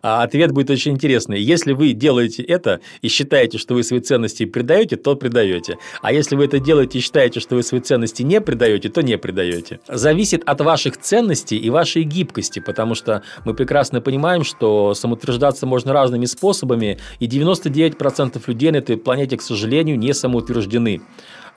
А 0.02 0.24
ответ 0.24 0.52
будет 0.52 0.70
очень 0.70 0.94
интересный. 0.94 1.42
Если 1.42 1.74
вы 1.74 1.94
делаете 1.94 2.44
это 2.44 2.80
и 3.02 3.08
считаете, 3.08 3.58
что 3.58 3.74
вы 3.74 3.84
свои 3.84 4.00
ценности 4.00 4.46
предаете, 4.46 4.96
то 4.96 5.16
предаете. 5.16 5.78
А 6.02 6.12
если 6.12 6.36
вы 6.36 6.46
это 6.46 6.60
делаете 6.60 7.00
и 7.00 7.02
считаете, 7.02 7.40
что 7.40 7.56
вы 7.56 7.64
свои 7.64 7.82
ценности 7.82 8.24
не 8.24 8.42
предаете, 8.42 8.90
то 8.90 9.02
не 9.02 9.18
предаете. 9.18 9.80
Зависит 9.88 10.44
от 10.46 10.62
ваших 10.62 10.98
ценностей 10.98 11.58
и 11.58 11.70
вашей 11.70 12.04
гибкости, 12.04 12.60
потому 12.60 12.96
что 12.96 13.24
мы 13.46 13.54
прекрасно 13.54 14.02
понимаем, 14.02 14.44
что 14.44 14.94
самоутверждаться 14.94 15.66
можно 15.66 15.94
разными 15.94 16.26
способами, 16.26 16.98
и 17.20 17.28
99% 17.28 18.42
людей 18.48 18.72
на 18.72 18.78
этой 18.78 18.98
планете, 18.98 19.38
к 19.38 19.42
сожалению, 19.42 20.00
не 20.00 20.14
самоутверждены. 20.14 21.02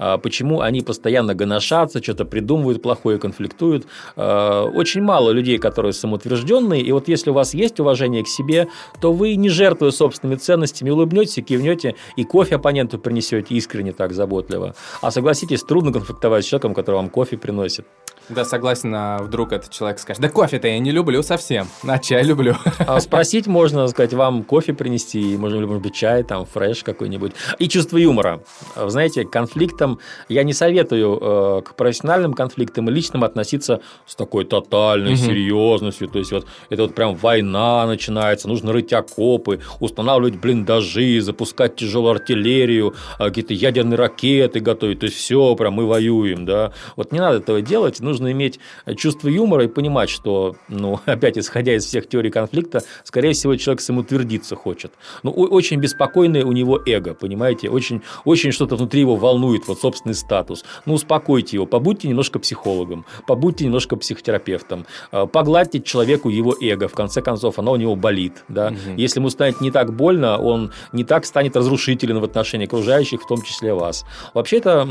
А 0.04 0.18
почему 0.18 0.62
они 0.62 0.80
постоянно 0.80 1.32
гоношатся, 1.32 2.02
что-то 2.02 2.24
придумывают 2.24 2.82
плохое, 2.82 3.20
конфликтуют. 3.20 3.86
А, 4.16 4.64
очень 4.64 5.00
мало 5.00 5.30
людей, 5.30 5.58
которые 5.58 5.92
самоутвержденные, 5.92 6.82
и 6.82 6.90
вот 6.90 7.06
если 7.06 7.30
у 7.30 7.34
вас 7.34 7.54
есть 7.54 7.78
уважение 7.78 8.24
к 8.24 8.26
себе, 8.26 8.66
то 9.00 9.12
вы, 9.12 9.36
не 9.36 9.48
жертвуя 9.48 9.92
собственными 9.92 10.36
ценностями, 10.38 10.90
улыбнетесь, 10.90 11.44
кивнете 11.44 11.94
и 12.16 12.24
кофе 12.24 12.56
оппоненту 12.56 12.98
принесете 12.98 13.54
искренне 13.54 13.92
так 13.92 14.12
заботливо. 14.12 14.74
А 15.02 15.12
согласитесь, 15.12 15.62
трудно 15.62 15.92
конфликтовать 15.92 16.44
с 16.44 16.48
человеком, 16.48 16.74
который 16.74 16.96
вам 16.96 17.08
кофе 17.08 17.36
приносит. 17.36 17.86
Да, 18.34 18.44
согласен, 18.44 18.94
а 18.94 19.18
вдруг 19.18 19.52
этот 19.52 19.70
человек 19.70 19.98
скажет, 19.98 20.22
да 20.22 20.28
кофе-то 20.28 20.66
я 20.68 20.78
не 20.78 20.90
люблю 20.90 21.22
совсем, 21.22 21.66
а 21.86 21.98
чай 21.98 22.22
люблю. 22.24 22.54
А 22.86 23.00
спросить 23.00 23.46
можно, 23.46 23.86
сказать, 23.88 24.12
вам 24.14 24.42
кофе 24.42 24.72
принести, 24.74 25.36
можно, 25.36 25.60
может 25.66 25.82
быть, 25.82 25.94
чай, 25.94 26.22
там, 26.22 26.46
фреш 26.46 26.82
какой-нибудь. 26.82 27.32
И 27.58 27.68
чувство 27.68 27.96
юмора. 27.98 28.40
Вы 28.76 28.90
знаете, 28.90 29.24
конфликтам 29.24 29.98
я 30.28 30.42
не 30.44 30.52
советую 30.52 31.18
э, 31.20 31.62
к 31.62 31.74
профессиональным 31.74 32.34
конфликтам 32.34 32.88
и 32.88 32.92
личным 32.92 33.24
относиться 33.24 33.80
с 34.06 34.14
такой 34.14 34.44
тотальной 34.44 35.12
Мгм. 35.12 35.16
серьезностью. 35.20 36.08
То 36.08 36.18
есть, 36.18 36.32
вот 36.32 36.46
это 36.70 36.82
вот 36.82 36.94
прям 36.94 37.14
война 37.14 37.86
начинается, 37.86 38.48
нужно 38.48 38.72
рыть 38.72 38.92
окопы, 38.92 39.60
устанавливать 39.80 40.36
блиндажи, 40.36 41.20
запускать 41.20 41.76
тяжелую 41.76 42.12
артиллерию, 42.12 42.94
а, 43.18 43.28
какие-то 43.28 43.54
ядерные 43.54 43.96
ракеты 43.96 44.60
готовить. 44.60 45.00
То 45.00 45.06
есть, 45.06 45.16
все, 45.18 45.54
прям 45.56 45.74
мы 45.74 45.86
воюем, 45.86 46.44
да. 46.44 46.72
Вот 46.96 47.12
не 47.12 47.20
надо 47.20 47.38
этого 47.38 47.60
делать, 47.62 48.00
нужно 48.00 48.21
иметь 48.30 48.60
чувство 48.96 49.28
юмора 49.28 49.64
и 49.64 49.68
понимать, 49.68 50.10
что, 50.10 50.56
ну, 50.68 51.00
опять 51.06 51.38
исходя 51.38 51.74
из 51.74 51.84
всех 51.84 52.08
теорий 52.08 52.30
конфликта, 52.30 52.82
скорее 53.04 53.32
всего, 53.32 53.56
человек 53.56 53.80
самоутвердиться 53.80 54.56
хочет. 54.56 54.92
Ну, 55.22 55.30
очень 55.30 55.80
беспокойное 55.80 56.44
у 56.44 56.52
него 56.52 56.80
эго, 56.86 57.14
понимаете? 57.14 57.68
Очень, 57.68 58.02
очень 58.24 58.52
что-то 58.52 58.76
внутри 58.76 59.00
его 59.00 59.16
волнует, 59.16 59.66
вот 59.66 59.80
собственный 59.80 60.14
статус. 60.14 60.64
Ну, 60.86 60.94
успокойте 60.94 61.56
его, 61.56 61.66
побудьте 61.66 62.08
немножко 62.08 62.38
психологом, 62.38 63.04
побудьте 63.26 63.64
немножко 63.64 63.96
психотерапевтом, 63.96 64.86
э, 65.10 65.26
погладьте 65.26 65.80
человеку 65.80 66.28
его 66.28 66.54
эго, 66.60 66.88
в 66.88 66.92
конце 66.92 67.22
концов, 67.22 67.58
оно 67.58 67.72
у 67.72 67.76
него 67.76 67.96
болит, 67.96 68.44
да. 68.48 68.70
Мгм. 68.70 68.96
Если 68.96 69.20
ему 69.20 69.30
станет 69.30 69.60
не 69.60 69.70
так 69.70 69.94
больно, 69.94 70.38
он 70.38 70.72
не 70.92 71.04
так 71.04 71.24
станет 71.24 71.56
разрушителен 71.56 72.20
в 72.20 72.24
отношении 72.24 72.66
окружающих, 72.66 73.22
в 73.22 73.26
том 73.26 73.42
числе 73.42 73.74
вас. 73.74 74.04
Вообще-то 74.34 74.84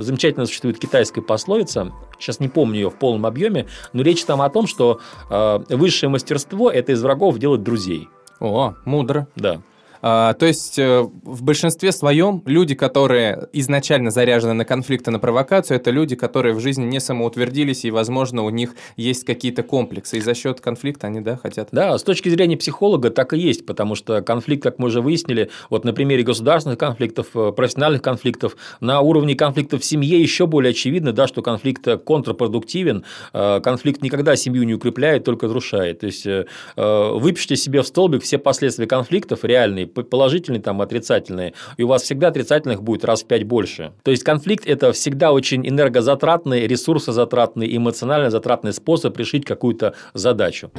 замечательно 0.00 0.46
существует 0.46 0.78
китайская 0.78 1.22
пословица, 1.22 1.92
сейчас 2.18 2.40
не 2.40 2.48
помню 2.50 2.80
ее 2.80 2.90
в 2.90 2.96
полном 2.96 3.26
объеме, 3.26 3.66
но 3.92 4.02
речь 4.02 4.24
там 4.24 4.42
о 4.42 4.50
том, 4.50 4.66
что 4.66 5.00
э, 5.30 5.58
высшее 5.70 6.10
мастерство– 6.10 6.70
это 6.70 6.92
из 6.92 7.02
врагов 7.02 7.38
делать 7.38 7.62
друзей. 7.62 8.08
О, 8.40 8.74
мудро. 8.84 9.28
Да. 9.36 9.60
А, 10.02 10.34
то 10.34 10.46
есть 10.46 10.78
э, 10.78 11.02
в 11.22 11.42
большинстве 11.42 11.92
своем 11.92 12.42
люди, 12.46 12.74
которые 12.74 13.48
изначально 13.52 14.10
заряжены 14.10 14.54
на 14.54 14.64
конфликты, 14.64 15.10
на 15.10 15.18
провокацию, 15.18 15.76
это 15.76 15.90
люди, 15.90 16.16
которые 16.16 16.54
в 16.54 16.60
жизни 16.60 16.84
не 16.84 17.00
самоутвердились, 17.00 17.84
и, 17.84 17.90
возможно, 17.90 18.42
у 18.42 18.50
них 18.50 18.74
есть 18.96 19.24
какие-то 19.24 19.62
комплексы, 19.62 20.18
и 20.18 20.20
за 20.20 20.34
счет 20.34 20.60
конфликта 20.60 21.08
они, 21.08 21.20
да, 21.20 21.36
хотят. 21.36 21.68
Да, 21.72 21.96
с 21.98 22.02
точки 22.02 22.28
зрения 22.28 22.56
психолога 22.56 23.10
так 23.10 23.32
и 23.34 23.38
есть, 23.38 23.66
потому 23.66 23.94
что 23.94 24.22
конфликт, 24.22 24.62
как 24.62 24.78
мы 24.78 24.86
уже 24.86 25.00
выяснили, 25.00 25.50
вот 25.68 25.84
на 25.84 25.92
примере 25.92 26.22
государственных 26.22 26.78
конфликтов, 26.78 27.28
э, 27.34 27.52
профессиональных 27.52 28.02
конфликтов, 28.02 28.56
на 28.80 29.00
уровне 29.00 29.34
конфликтов 29.34 29.82
в 29.82 29.84
семье 29.84 30.20
еще 30.20 30.46
более 30.46 30.70
очевидно, 30.70 31.12
да, 31.12 31.26
что 31.26 31.42
конфликт 31.42 31.86
э, 31.86 31.98
контрпродуктивен, 31.98 33.04
конфликт 33.32 34.02
никогда 34.02 34.36
семью 34.36 34.64
не 34.64 34.74
укрепляет, 34.74 35.24
только 35.24 35.46
разрушает. 35.46 36.00
То 36.00 36.06
есть 36.06 36.26
выпишите 36.76 37.56
себе 37.56 37.82
в 37.82 37.86
столбик 37.86 38.22
все 38.22 38.38
последствия 38.38 38.86
конфликтов 38.86 39.44
реальные, 39.44 39.86
положительные 39.94 40.60
там, 40.62 40.80
отрицательные, 40.80 41.54
и 41.76 41.82
у 41.82 41.88
вас 41.88 42.02
всегда 42.02 42.28
отрицательных 42.28 42.82
будет 42.82 43.04
раз 43.04 43.22
в 43.22 43.26
пять 43.26 43.44
больше. 43.44 43.92
То 44.02 44.10
есть 44.10 44.24
конфликт– 44.24 44.64
это 44.66 44.92
всегда 44.92 45.32
очень 45.32 45.68
энергозатратный, 45.68 46.66
ресурсозатратный, 46.66 47.76
эмоционально 47.76 48.30
затратный 48.30 48.72
способ 48.72 49.16
решить 49.16 49.44
какую-то 49.44 49.94
задачу. 50.14 50.70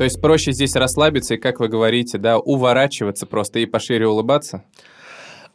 То 0.00 0.04
есть 0.04 0.18
проще 0.22 0.52
здесь 0.52 0.76
расслабиться 0.76 1.34
и, 1.34 1.36
как 1.36 1.60
вы 1.60 1.68
говорите, 1.68 2.16
да, 2.16 2.38
уворачиваться 2.38 3.26
просто 3.26 3.58
и 3.58 3.66
пошире 3.66 4.06
улыбаться. 4.06 4.64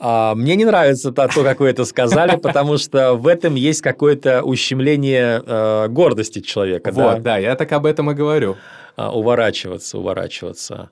А, 0.08 0.36
Мне 0.36 0.56
не 0.56 0.66
нравится 0.66 1.12
то, 1.12 1.28
как 1.28 1.60
вы 1.60 1.68
это 1.68 1.84
сказали, 1.84 2.36
потому 2.44 2.78
что 2.78 3.16
в 3.16 3.26
этом 3.26 3.56
есть 3.56 3.82
какое-то 3.82 4.44
ущемление 4.44 5.42
э, 5.44 5.88
гордости 5.88 6.42
человека. 6.42 6.92
вот, 6.92 7.16
да? 7.16 7.20
да, 7.22 7.38
я 7.38 7.56
так 7.56 7.72
об 7.72 7.88
этом 7.88 8.12
и 8.12 8.14
говорю. 8.14 8.56
А, 8.98 9.12
Уворачиваться, 9.12 9.98
уворачиваться. 9.98 10.92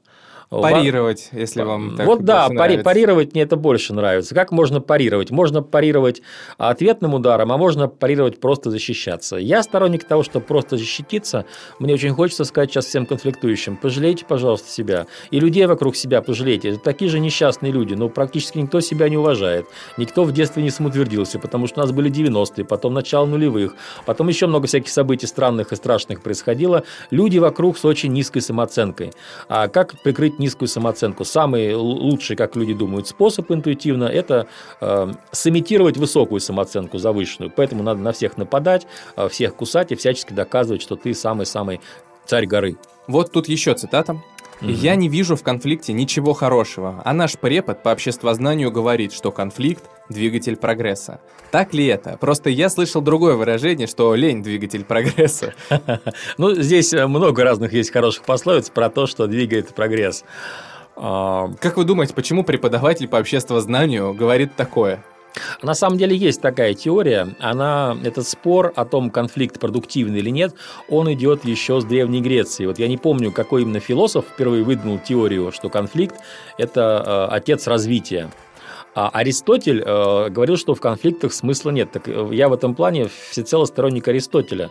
Парировать, 0.50 1.30
если 1.32 1.62
вам 1.64 1.96
так 1.96 2.06
вот 2.06 2.24
да, 2.24 2.50
пари- 2.50 2.84
парировать 2.84 3.34
мне 3.34 3.44
это 3.44 3.56
больше 3.56 3.94
нравится. 3.94 4.36
Как 4.36 4.52
можно 4.52 4.82
парировать? 4.82 5.32
Можно 5.32 5.62
парировать 5.62 6.22
ответным 6.58 7.14
ударом, 7.14 7.52
а 7.52 7.58
можно 7.58 7.88
парировать 7.88 8.40
просто 8.40 8.70
защищаться. 8.70 9.38
Я 9.38 9.64
сторонник 9.64 10.04
того, 10.04 10.24
чтобы 10.24 10.46
просто 10.46 10.78
защититься. 10.78 11.46
Мне 11.80 11.94
очень 11.94 12.14
хочется 12.14 12.44
сказать 12.44 12.72
сейчас 12.72 12.86
всем 12.86 13.06
конфликтующим, 13.06 13.78
пожалейте, 13.78 14.26
пожалуйста, 14.26 14.70
себя. 14.70 15.08
И 15.32 15.40
людей 15.40 15.66
вокруг 15.66 15.96
себя 15.96 16.22
пожалейте. 16.22 16.70
Это 16.70 16.80
такие 16.80 17.10
же 17.10 17.20
несчастные 17.20 17.72
люди, 17.72 17.94
но 17.94 18.10
практически 18.10 18.58
никто 18.58 18.80
себя 18.80 19.10
не 19.10 19.18
уважает. 19.18 19.66
Никто 19.98 20.24
в 20.24 20.32
детстве 20.32 20.64
не 20.64 20.70
самоутвердился, 20.70 21.40
потому 21.40 21.68
что 21.68 21.82
у 21.82 21.84
нас 21.84 21.92
были 21.92 22.12
90-е, 22.12 22.66
потом 22.66 22.94
начало 22.94 23.26
нулевых, 23.26 23.76
потом 24.06 24.28
еще 24.28 24.48
много 24.48 24.68
всяких 24.68 24.90
событий 24.90 25.28
странных 25.28 25.72
и 25.72 25.76
страшных 25.76 26.22
происходило. 26.22 26.84
Люди 27.12 27.38
вокруг 27.38 27.78
с 27.78 27.86
очень 27.86 28.12
низкой 28.12 28.42
самооценкой. 28.42 29.14
А 29.50 29.68
как 29.68 30.00
прикрыть 30.02 30.33
низкую 30.40 30.68
самооценку? 30.68 31.26
Самый 31.26 31.74
лучший, 31.76 32.36
как 32.36 32.56
люди 32.56 32.74
думают, 32.74 33.08
способ 33.08 33.52
интуитивно– 33.52 34.04
это 34.06 34.48
э, 34.82 35.12
сымитировать 35.32 35.98
высокую 35.98 36.40
самооценку, 36.40 36.98
завышенную. 36.98 37.52
Поэтому 37.56 37.84
надо 37.84 38.02
на 38.02 38.12
всех 38.12 38.38
нападать, 38.38 38.88
э, 39.16 39.28
всех 39.30 39.56
кусать 39.56 39.92
и 39.92 39.96
всячески 39.96 40.34
доказывать, 40.34 40.82
что 40.82 40.96
ты 40.96 41.14
самый-самый 41.14 41.82
царь 42.26 42.46
горы. 42.46 42.78
Вот 43.08 43.32
тут 43.32 43.48
еще 43.48 43.74
цитата. 43.74 44.22
Я 44.62 44.96
не 44.96 45.10
вижу 45.10 45.36
в 45.36 45.44
конфликте 45.44 45.92
ничего 45.92 46.34
хорошего, 46.34 47.02
а 47.04 47.14
наш 47.14 47.38
препод 47.38 47.84
по 47.84 47.90
обществознанию 47.90 48.72
говорит, 48.72 49.12
что 49.12 49.32
конфликт– 49.32 49.84
двигатель 50.10 50.56
прогресса. 50.58 51.20
Так 51.52 51.74
ли 51.74 51.86
это? 51.86 52.18
Просто 52.18 52.50
я 52.50 52.70
слышал 52.70 53.02
другое 53.02 53.36
выражение, 53.36 53.88
что 53.88 54.16
лень– 54.16 54.44
двигатель 54.44 54.84
прогресса. 54.84 55.54
Ну, 56.38 56.54
здесь 56.56 56.94
э, 56.94 57.08
много 57.08 57.44
разных 57.44 57.74
есть 57.74 57.92
хороших 57.92 58.24
пословиц 58.24 58.70
про 58.70 58.90
то, 58.90 59.08
что 59.08 59.28
двигает 59.28 59.74
прогресс. 59.74 60.24
А, 60.96 61.50
Как 61.60 61.78
вы 61.78 61.86
думаете, 61.86 62.14
почему 62.14 62.44
преподаватель 62.44 63.08
по 63.08 63.18
обществознанию 63.18 64.14
говорит 64.14 64.56
такое? 64.56 65.04
На 65.62 65.74
самом 65.74 65.98
деле 65.98 66.16
есть 66.16 66.42
такая 66.42 66.74
теория, 66.74 67.36
она, 67.40 67.98
этот 68.04 68.28
спор 68.28 68.72
о 68.76 68.86
том, 68.86 69.10
конфликт 69.10 69.60
продуктивный 69.60 70.20
или 70.20 70.30
нет, 70.30 70.54
он 70.90 71.12
идет 71.14 71.44
еще 71.44 71.82
с 71.82 71.86
Древней 71.86 72.22
Греции. 72.22 72.66
Вот 72.66 72.78
я 72.80 72.88
не 72.88 72.98
помню, 72.98 73.32
какой 73.32 73.64
именно 73.64 73.80
философ 73.80 74.26
впервые 74.26 74.64
выдвинул 74.64 75.00
теорию, 75.00 75.52
что 75.52 75.70
конфликт– 75.70 76.16
это 76.58 77.30
э, 77.32 77.36
отец 77.36 77.68
развития. 77.68 78.30
А 78.96 79.10
Аристотель 79.10 79.82
э, 79.82 80.30
говорил, 80.30 80.58
что 80.58 80.76
в 80.76 80.82
конфликтах 80.82 81.34
смысла 81.34 81.72
нет. 81.72 81.92
Так 81.92 82.08
э, 82.08 82.30
я 82.32 82.48
в 82.48 82.54
этом 82.54 82.76
плане 82.76 83.10
всецело 83.30 83.66
сторонник 83.66 84.08
Аристотеля. 84.08 84.70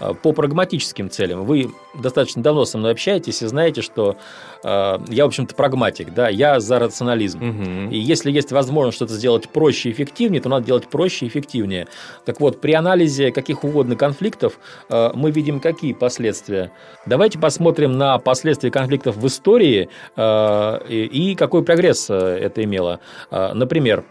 Э, 0.00 0.14
По 0.14 0.32
прагматическим 0.32 1.10
целям. 1.10 1.44
Вы 1.44 1.70
достаточно 1.94 2.42
давно 2.42 2.64
со 2.64 2.78
мной 2.78 2.92
общаетесь 2.92 3.42
и 3.42 3.46
знаете, 3.46 3.82
что 3.82 4.16
э, 4.62 4.98
я, 5.08 5.24
в 5.24 5.28
общем-то, 5.28 5.54
прагматик, 5.54 6.12
да, 6.12 6.28
я 6.28 6.60
за 6.60 6.78
рационализм. 6.78 7.40
Мгм. 7.40 7.90
И 7.90 7.98
если 7.98 8.30
есть 8.30 8.52
возможность 8.52 8.96
что-то 8.96 9.14
сделать 9.14 9.48
проще 9.48 9.88
и 9.88 9.92
эффективнее, 9.92 10.40
то 10.40 10.48
надо 10.48 10.66
делать 10.66 10.88
проще 10.88 11.26
и 11.26 11.28
эффективнее. 11.28 11.88
Так 12.24 12.40
вот, 12.40 12.60
при 12.60 12.72
анализе 12.72 13.32
каких 13.32 13.64
угодно 13.64 13.96
конфликтов 13.96 14.58
э, 14.88 15.10
мы 15.14 15.30
видим 15.30 15.60
какие 15.60 15.92
последствия. 15.92 16.72
Давайте 17.06 17.38
посмотрим 17.38 17.96
на 17.96 18.18
последствия 18.18 18.70
конфликтов 18.70 19.16
в 19.16 19.26
истории 19.26 19.88
э, 20.16 20.78
и, 20.88 21.30
и 21.30 21.34
какой 21.34 21.64
прогресс 21.64 22.10
э, 22.10 22.14
это 22.14 22.62
имело. 22.64 23.00
Э, 23.30 23.52
например, 23.54 24.04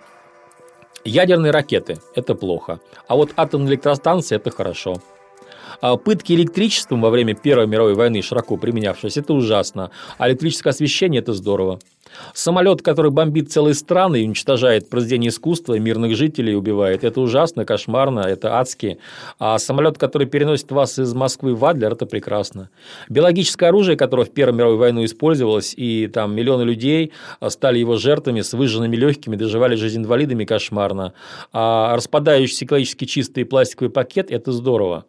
Ядерные 1.07 1.51
ракеты– 1.51 1.99
это 2.15 2.33
плохо, 2.33 2.79
а 3.07 3.15
вот 3.15 3.29
атомные 3.37 3.73
электростанции– 3.73 4.35
это 4.37 4.49
хорошо. 4.49 4.95
А 5.82 5.98
пытки 5.98 6.34
электричеством 6.34 7.01
во 7.01 7.10
время 7.10 7.36
Первой 7.36 7.67
мировой 7.67 7.94
войны, 7.94 8.22
широко 8.22 8.58
применявшись, 8.58 9.17
это 9.17 9.34
ужасно. 9.34 9.91
А 10.17 10.29
электрическое 10.29 10.72
освещение– 10.72 11.22
это 11.22 11.34
здорово. 11.34 11.79
Самолет, 12.34 12.82
который 12.82 13.12
бомбит 13.12 13.51
целые 13.51 13.74
страны 13.74 14.22
и 14.22 14.25
уничтожает 14.25 14.89
произведения 14.89 15.29
искусства, 15.29 15.77
мирных 15.77 16.15
жителей 16.15 16.55
убивает, 16.55 17.03
это 17.03 17.20
ужасно, 17.20 17.65
кошмарно, 17.65 18.22
это 18.22 18.58
адски. 18.58 19.00
А 19.38 19.58
самолет, 19.58 19.98
который 19.98 20.25
переносит 20.25 20.72
вас 20.72 20.98
из 20.98 21.13
Москвы 21.13 21.55
в 21.55 21.65
Адлер, 21.65 21.91
это 21.91 22.05
прекрасно. 22.05 22.70
Биологическое 23.10 23.70
оружие, 23.70 23.98
которое 23.98 24.24
в 24.24 24.32
Первую 24.32 24.55
мировую 24.58 24.77
войну 24.77 25.03
использовалось, 25.03 25.74
и 25.75 26.08
там 26.08 26.34
миллионы 26.34 26.63
людей 26.63 27.12
стали 27.50 27.79
его 27.79 27.98
жертвами 27.98 28.41
с 28.41 28.53
выжженными 28.53 28.96
легкими, 28.96 29.36
доживали 29.36 29.75
жизнь 29.75 30.00
инвалидами, 30.00 30.46
кошмарно. 30.46 31.13
А 31.51 31.96
распадающийся 31.96 32.65
экологически 32.65 33.05
чистый 33.05 33.44
пластиковый 33.44 33.89
пакет– 33.91 34.27
это 34.32 34.53
здорово. 34.53 35.05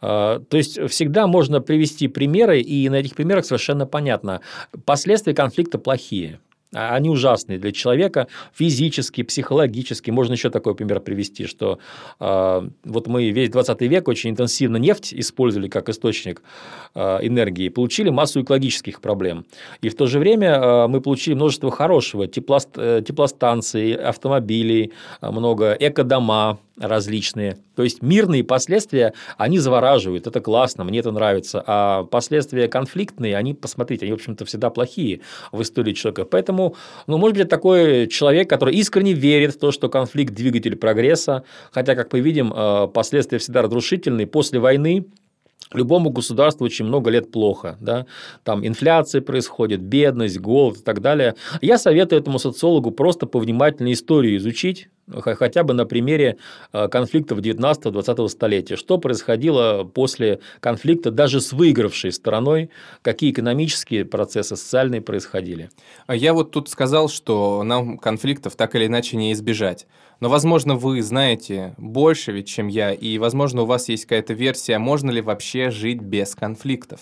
А, 0.00 0.40
то 0.40 0.56
есть 0.56 0.80
всегда 0.88 1.26
можно 1.26 1.60
привести 1.60 2.08
примеры, 2.08 2.60
и 2.60 2.88
на 2.88 2.96
этих 2.96 3.14
примерах 3.14 3.44
совершенно 3.44 3.86
понятно. 3.86 4.40
Последствия 4.84 5.34
конфликта 5.34 5.78
плохие. 5.78 6.40
А 6.72 6.94
они 6.94 7.08
ужасные 7.08 7.58
для 7.58 7.72
человека 7.72 8.28
физически, 8.54 9.24
психологически. 9.24 10.12
Можно 10.12 10.34
еще 10.34 10.50
такой 10.50 10.76
пример 10.76 11.00
привести, 11.00 11.46
что 11.46 11.80
э, 12.20 12.68
вот 12.84 13.06
мы 13.08 13.30
весь 13.30 13.50
20 13.50 13.80
век 13.82 14.06
очень 14.06 14.30
интенсивно 14.30 14.76
нефть 14.76 15.12
использовали 15.12 15.68
как 15.68 15.88
источник 15.88 16.42
э, 16.94 17.00
энергии, 17.22 17.70
получили 17.70 18.10
массу 18.10 18.42
экологических 18.42 19.00
проблем. 19.00 19.46
И 19.82 19.88
в 19.88 19.96
то 19.96 20.06
же 20.06 20.20
время 20.20 20.52
э, 20.52 20.86
мы 20.86 21.00
получили 21.00 21.34
множество 21.34 21.72
хорошего, 21.72 22.28
теплост, 22.28 22.68
э, 22.76 23.02
теплостанций, 23.04 23.94
автомобилей, 23.94 24.92
много 25.20 25.72
экодома, 25.72 26.60
различные. 26.80 27.58
То 27.76 27.82
есть 27.82 28.02
мирные 28.02 28.42
последствия, 28.42 29.12
они 29.36 29.58
завораживают, 29.58 30.26
это 30.26 30.40
классно, 30.40 30.84
мне 30.84 30.98
это 30.98 31.12
нравится. 31.12 31.62
А 31.66 32.04
последствия 32.04 32.68
конфликтные, 32.68 33.36
они, 33.36 33.54
посмотрите, 33.54 34.06
они, 34.06 34.12
в 34.12 34.16
общем-то, 34.16 34.44
всегда 34.44 34.70
плохие 34.70 35.20
в 35.52 35.62
истории 35.62 35.92
человека. 35.92 36.24
Поэтому, 36.24 36.74
ну, 37.06 37.18
может 37.18 37.34
быть, 37.36 37.42
это 37.42 37.50
такой 37.50 38.08
человек, 38.08 38.48
который 38.48 38.74
искренне 38.74 39.12
верит 39.12 39.54
в 39.54 39.58
то, 39.58 39.70
что 39.70 39.88
конфликт– 39.88 40.34
двигатель 40.34 40.76
прогресса, 40.76 41.44
хотя, 41.70 41.94
как 41.94 42.12
мы 42.12 42.20
видим, 42.20 42.52
э, 42.52 42.88
последствия 42.88 43.38
всегда 43.38 43.62
разрушительные. 43.62 44.26
После 44.26 44.58
войны 44.58 45.06
Любому 45.72 46.10
государству 46.10 46.64
очень 46.64 46.84
много 46.84 47.10
лет 47.10 47.30
плохо, 47.30 47.76
да? 47.80 48.06
там 48.42 48.66
инфляция 48.66 49.20
происходит, 49.20 49.80
бедность, 49.80 50.40
голод 50.40 50.78
и 50.78 50.82
так 50.82 51.00
далее. 51.00 51.36
Я 51.60 51.78
советую 51.78 52.20
этому 52.20 52.40
социологу 52.40 52.90
просто 52.90 53.26
повнимательнее 53.26 53.94
историю 53.94 54.36
изучить, 54.38 54.88
хотя 55.20 55.62
бы 55.62 55.74
на 55.74 55.84
примере 55.84 56.36
э, 56.72 56.88
конфликтов 56.88 57.38
19-20 57.38 58.28
столетия. 58.28 58.76
Что 58.76 58.98
происходило 58.98 59.84
после 59.84 60.40
конфликта 60.60 61.10
даже 61.10 61.40
с 61.40 61.52
выигравшей 61.52 62.12
стороной, 62.12 62.70
какие 63.02 63.30
экономические 63.30 64.04
процессы, 64.04 64.56
социальные 64.56 65.00
происходили. 65.00 65.70
А 66.06 66.14
я 66.14 66.32
вот 66.34 66.50
тут 66.50 66.68
сказал, 66.68 67.08
что 67.08 67.62
нам 67.62 67.98
конфликтов 67.98 68.56
так 68.56 68.74
или 68.74 68.86
иначе 68.86 69.16
не 69.16 69.32
избежать. 69.32 69.86
Но, 70.20 70.28
возможно, 70.28 70.74
вы 70.74 71.02
знаете 71.02 71.74
больше 71.78 72.32
ведь, 72.32 72.48
чем 72.48 72.68
я, 72.68 72.92
и, 72.92 73.18
возможно, 73.18 73.62
у 73.62 73.66
вас 73.66 73.88
есть 73.88 74.04
какая-то 74.04 74.34
версия, 74.34 74.78
можно 74.78 75.10
ли 75.10 75.22
вообще 75.22 75.70
жить 75.70 76.00
без 76.00 76.34
конфликтов. 76.34 77.00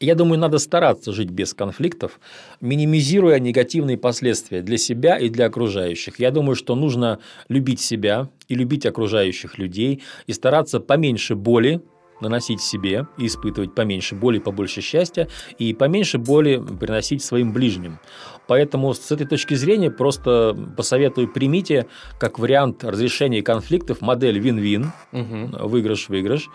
Я 0.00 0.14
думаю, 0.14 0.38
надо 0.38 0.58
стараться 0.58 1.12
жить 1.12 1.30
без 1.30 1.54
конфликтов, 1.54 2.20
минимизируя 2.60 3.40
негативные 3.40 3.98
последствия 3.98 4.62
для 4.62 4.78
себя 4.78 5.18
и 5.18 5.28
для 5.28 5.46
окружающих. 5.46 6.20
Я 6.20 6.30
думаю, 6.30 6.54
что 6.54 6.76
нужно 6.76 7.18
любить 7.48 7.80
себя 7.80 8.28
и 8.46 8.54
любить 8.54 8.86
окружающих 8.86 9.58
людей 9.58 10.02
и 10.28 10.32
стараться 10.32 10.78
поменьше 10.78 11.34
боли 11.34 11.82
наносить 12.20 12.60
себе 12.60 13.06
и 13.16 13.26
испытывать 13.26 13.74
поменьше 13.74 14.14
боли, 14.14 14.38
побольше 14.38 14.80
счастья 14.80 15.28
и 15.58 15.74
поменьше 15.74 16.18
боли 16.18 16.62
приносить 16.78 17.22
своим 17.22 17.52
ближним. 17.52 17.98
Поэтому 18.46 18.94
с 18.94 19.10
этой 19.12 19.26
точки 19.26 19.54
зрения 19.54 19.90
просто 19.90 20.56
посоветую 20.76 21.28
примите 21.28 21.86
как 22.18 22.38
вариант 22.38 22.82
разрешения 22.82 23.42
конфликтов 23.42 24.00
модель 24.00 24.38
вин-вин, 24.38 24.92
угу. 25.12 25.68
выигрыш-выигрыш. 25.68 26.48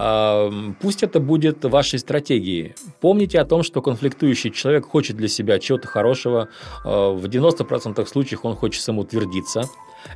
А, 0.00 0.50
пусть 0.80 1.02
это 1.02 1.20
будет 1.20 1.64
вашей 1.64 1.98
стратегией. 1.98 2.74
Помните 3.00 3.40
о 3.40 3.44
том, 3.44 3.62
что 3.62 3.82
конфликтующий 3.82 4.52
человек 4.52 4.86
хочет 4.86 5.16
для 5.16 5.28
себя 5.28 5.58
чего-то 5.58 5.88
хорошего. 5.88 6.48
А, 6.84 7.12
в 7.12 7.24
90% 7.26 8.06
случаев 8.06 8.44
он 8.44 8.54
хочет 8.54 8.82
самоутвердиться. 8.82 9.64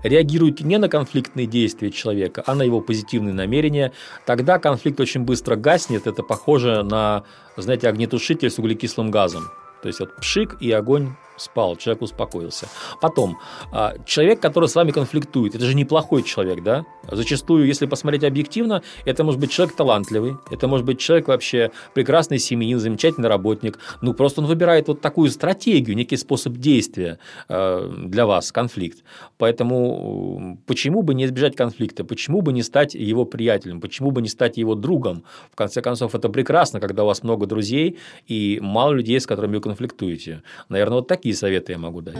Реагируйте 0.03 0.65
не 0.65 0.79
на 0.79 0.88
конфликтные 0.88 1.47
действия 1.47 1.91
человека, 1.91 2.43
а 2.47 2.55
на 2.55 2.62
его 2.62 2.81
позитивные 2.81 3.35
намерения. 3.35 3.93
Тогда 4.27 4.59
конфликт 4.59 5.01
очень 5.01 5.23
быстро 5.23 5.57
гаснет. 5.57 6.07
Это 6.07 6.23
похоже 6.23 6.83
на, 6.83 7.25
знаете, 7.57 7.88
огнетушитель 7.88 8.51
с 8.51 8.59
углекислым 8.59 9.11
газом. 9.11 9.51
То 9.83 9.88
есть 9.88 10.01
вот 10.01 10.17
пшик 10.17 10.57
и 10.61 10.71
огонь 10.71 11.15
спал, 11.37 11.77
человек 11.77 12.03
успокоился. 12.03 12.68
Потом, 13.01 13.38
а, 13.73 13.95
человек, 14.07 14.40
который 14.40 14.68
с 14.68 14.75
вами 14.75 14.90
конфликтует, 14.90 15.55
это 15.55 15.64
же 15.64 15.75
неплохой 15.75 16.23
человек, 16.23 16.62
да? 16.62 16.85
Зачастую, 17.11 17.66
если 17.66 17.87
посмотреть 17.87 18.25
объективно, 18.25 18.83
это 19.05 19.25
может 19.25 19.40
быть 19.40 19.51
человек 19.51 19.75
талантливый, 19.75 20.37
это 20.51 20.68
может 20.68 20.87
быть 20.87 20.99
человек 20.99 21.29
вообще 21.29 21.71
прекрасный 21.95 22.38
семьянин, 22.38 22.79
замечательный 22.79 23.29
работник. 23.29 23.79
Ну, 24.03 24.14
просто 24.14 24.40
он 24.40 24.47
выбирает 24.47 24.88
вот 24.88 25.01
такую 25.01 25.31
стратегию, 25.31 25.97
некий 25.97 26.16
способ 26.16 26.55
действия 26.55 27.18
а, 27.49 27.88
для 27.88 28.27
вас, 28.27 28.53
конфликт. 28.53 29.03
Поэтому 29.38 30.59
почему 30.66 31.03
бы 31.03 31.14
не 31.14 31.25
избежать 31.25 31.57
конфликта, 31.57 32.05
почему 32.05 32.42
бы 32.42 32.53
не 32.53 32.62
стать 32.62 32.95
его 32.95 33.25
приятелем, 33.25 33.81
почему 33.81 34.11
бы 34.11 34.23
не 34.23 34.29
стать 34.29 34.57
его 34.57 34.75
другом? 34.75 35.25
В 35.51 35.57
конце 35.57 35.83
концов, 35.83 36.14
это 36.14 36.29
прекрасно, 36.29 36.81
когда 36.81 37.05
у 37.05 37.07
вас 37.07 37.23
много 37.23 37.47
друзей 37.47 37.99
и 38.27 38.59
мало 38.62 38.92
людей, 38.92 39.18
с 39.21 39.27
которыми 39.27 39.57
вы 39.57 39.61
конфликтуете. 39.61 40.42
Наверное, 40.68 40.99
вот 40.99 41.09
такие 41.22 41.37
советы 41.37 41.70
я 41.70 41.78
могу 41.78 42.00
дать. 42.00 42.16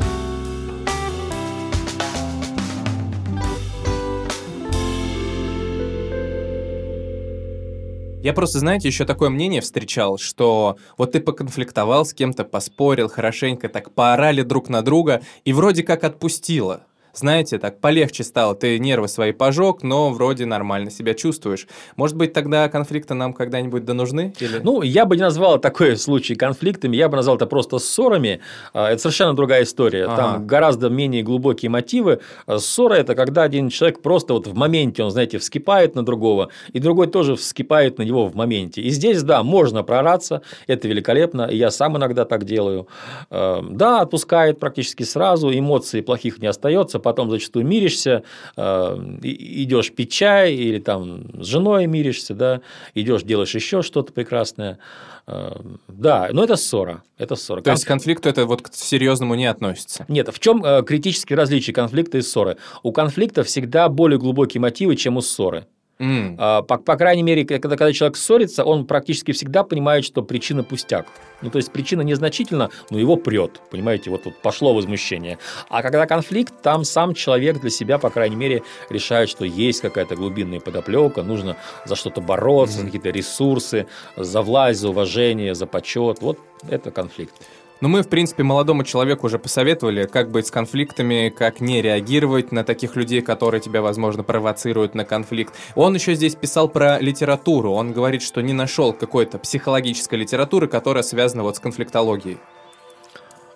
Я 8.23 8.33
просто, 8.33 8.61
знаете, 8.61 8.87
еще 8.87 9.05
такое 9.05 9.31
мнение 9.31 9.61
встречал, 9.61 10.19
что 10.19 10.77
вот 10.97 11.11
ты 11.11 11.19
поконфликтовал 11.19 12.05
с 12.05 12.15
кем-то, 12.15 12.45
поспорил 12.45 13.09
хорошенько, 13.09 13.69
так 13.69 13.93
поорали 13.93 14.43
друг 14.43 14.69
на 14.69 14.83
друга, 14.83 15.21
и 15.45 15.53
вроде 15.53 15.83
как 15.83 16.05
отпустило 16.05 16.87
знаете, 17.13 17.59
так 17.59 17.79
полегче 17.79 18.25
стало. 18.25 18.55
Ты 18.55 18.79
нервы 18.79 19.09
свои 19.09 19.33
пожег, 19.33 19.83
но 19.83 20.11
вроде 20.11 20.47
нормально 20.47 20.91
себя 20.91 21.15
чувствуешь. 21.15 21.67
Может 21.97 22.17
быть, 22.17 22.33
тогда 22.33 22.69
конфликты 22.69 23.15
нам 23.15 23.33
когда-нибудь 23.35 23.85
да 23.85 23.95
нужны? 23.95 24.33
Или... 24.41 24.61
Ну, 24.63 24.83
я 24.83 25.05
бы 25.05 25.17
не 25.17 25.23
назвал 25.23 25.59
такой 25.59 25.97
случай 25.99 26.35
конфликтами, 26.35 26.97
я 26.97 27.09
бы 27.09 27.17
назвал 27.17 27.37
это 27.37 27.47
просто 27.47 27.79
ссорами. 27.79 28.41
А, 28.73 28.91
это 28.91 29.01
совершенно 29.01 29.35
другая 29.35 29.65
история. 29.65 30.07
Ага. 30.07 30.17
Там 30.17 30.47
гораздо 30.47 30.89
менее 30.89 31.23
глубокие 31.23 31.71
мотивы. 31.71 32.21
А, 32.47 32.59
ссора– 32.59 32.95
это 32.97 33.15
когда 33.15 33.43
один 33.43 33.69
человек 33.69 34.01
просто 34.01 34.33
вот 34.33 34.47
в 34.47 34.55
моменте, 34.55 35.03
он, 35.03 35.11
знаете, 35.11 35.39
вскипает 35.39 35.95
на 35.95 36.05
другого, 36.05 36.49
и 36.73 36.79
другой 36.79 37.09
тоже 37.09 37.37
вскипает 37.37 37.99
на 37.99 38.03
него 38.03 38.27
в 38.27 38.35
моменте. 38.35 38.81
И 38.81 38.91
здесь, 38.91 39.23
да, 39.23 39.43
можно 39.43 39.83
прораться, 39.83 40.43
это 40.67 40.89
великолепно, 40.89 41.43
и 41.43 41.57
я 41.57 41.71
сам 41.71 41.97
иногда 41.99 42.25
так 42.25 42.45
делаю. 42.45 42.89
А, 43.29 43.63
да, 43.63 44.01
отпускает 44.01 44.59
практически 44.59 45.03
сразу, 45.03 45.53
эмоций 45.53 46.03
плохих 46.03 46.39
не 46.39 46.47
остается, 46.47 47.02
потом 47.03 47.31
зачастую 47.31 47.67
миришься, 47.67 48.23
э, 48.57 48.97
идешь 49.23 49.93
пить 49.93 50.13
чай 50.13 50.55
или 50.55 50.79
там 50.79 51.43
с 51.43 51.47
женой 51.47 51.87
миришься, 51.87 52.35
да, 52.35 52.61
идешь 52.95 53.23
делаешь 53.23 53.55
еще 53.55 53.83
что-то 53.83 54.13
прекрасное. 54.13 54.79
Э, 55.27 55.53
да, 55.89 56.29
но 56.33 56.45
это 56.45 56.57
ссора. 56.57 57.03
Это 57.19 57.37
ссора. 57.37 57.63
То 57.63 57.71
есть 57.71 57.85
конфликт 57.85 58.27
это 58.27 58.47
вот 58.47 58.63
к 58.63 58.75
серьезному 58.75 59.35
не 59.35 59.47
относится? 59.47 60.05
Нет, 60.09 60.29
в 60.33 60.39
чем 60.39 60.65
э, 60.65 60.83
критические 60.83 61.37
различия 61.37 61.73
конфликта 61.73 62.19
и 62.19 62.23
ссоры? 62.23 62.57
У 62.83 62.93
конфликта 62.93 63.43
всегда 63.45 63.89
более 63.89 64.19
глубокие 64.19 64.61
мотивы, 64.61 64.97
чем 64.97 65.17
у 65.17 65.21
ссоры. 65.21 65.67
Mm. 65.99 66.65
По, 66.65 66.79
по 66.79 66.97
крайней 66.97 67.23
мере, 67.23 67.45
когда, 67.45 67.77
когда 67.77 67.93
человек 67.93 68.17
ссорится, 68.17 68.65
он 68.65 68.87
практически 68.87 69.33
всегда 69.33 69.63
понимает, 69.63 70.05
что 70.05 70.23
причина 70.23 70.65
пустяк. 70.65 71.07
Ну, 71.43 71.51
то 71.51 71.59
есть 71.59 71.71
причина 71.71 72.03
незначительна, 72.03 72.71
но 72.91 72.99
его 72.99 73.17
прет. 73.17 73.61
Понимаете, 73.71 74.11
вот 74.11 74.25
тут 74.25 74.37
пошло 74.43 74.75
возмущение. 74.75 75.39
А 75.69 75.83
когда 75.83 76.07
конфликт, 76.07 76.55
там 76.63 76.85
сам 76.85 77.15
человек 77.15 77.61
для 77.61 77.71
себя, 77.71 77.99
по 77.99 78.11
крайней 78.11 78.37
мере, 78.37 78.63
решает, 78.91 79.29
что 79.29 79.45
есть 79.45 79.81
какая-то 79.81 80.17
глубинная 80.17 80.61
подоплека, 80.61 81.23
нужно 81.23 81.57
за 81.85 81.95
что-то 81.95 82.21
бороться, 82.21 82.79
mm. 82.79 82.81
за 82.81 82.87
какие-то 82.87 83.11
ресурсы, 83.11 83.87
за 84.17 84.43
власть, 84.43 84.81
за 84.81 84.89
уважение, 84.89 85.55
за 85.55 85.67
почет. 85.67 86.21
Вот 86.21 86.39
это 86.69 86.91
конфликт. 86.91 87.35
Но 87.83 87.89
мы, 87.89 88.03
в 88.03 88.09
принципе, 88.09 88.45
молодому 88.45 88.85
человеку 88.85 89.27
уже 89.27 89.41
посоветовали, 89.41 90.07
как 90.07 90.31
быть 90.31 90.47
с 90.47 90.53
конфликтами, 90.53 91.35
как 91.37 91.61
не 91.61 91.83
реагировать 91.83 92.53
на 92.53 92.63
таких 92.63 92.95
людей, 92.95 93.23
которые 93.23 93.61
тебя, 93.61 93.83
возможно, 93.83 94.23
провоцируют 94.23 94.95
на 94.95 95.05
конфликт. 95.05 95.53
Он 95.75 95.93
еще 95.93 96.15
здесь 96.15 96.37
писал 96.37 96.69
про 96.69 97.01
литературу. 97.01 97.73
Он 97.73 97.93
говорит, 97.93 98.23
что 98.23 98.41
не 98.41 98.53
нашел 98.53 98.93
какой-то 98.93 99.41
психологической 99.41 100.17
литературы, 100.17 100.69
которая 100.69 101.03
связана 101.03 101.43
вот 101.43 101.57
с 101.57 101.59
конфликтологией. 101.59 102.39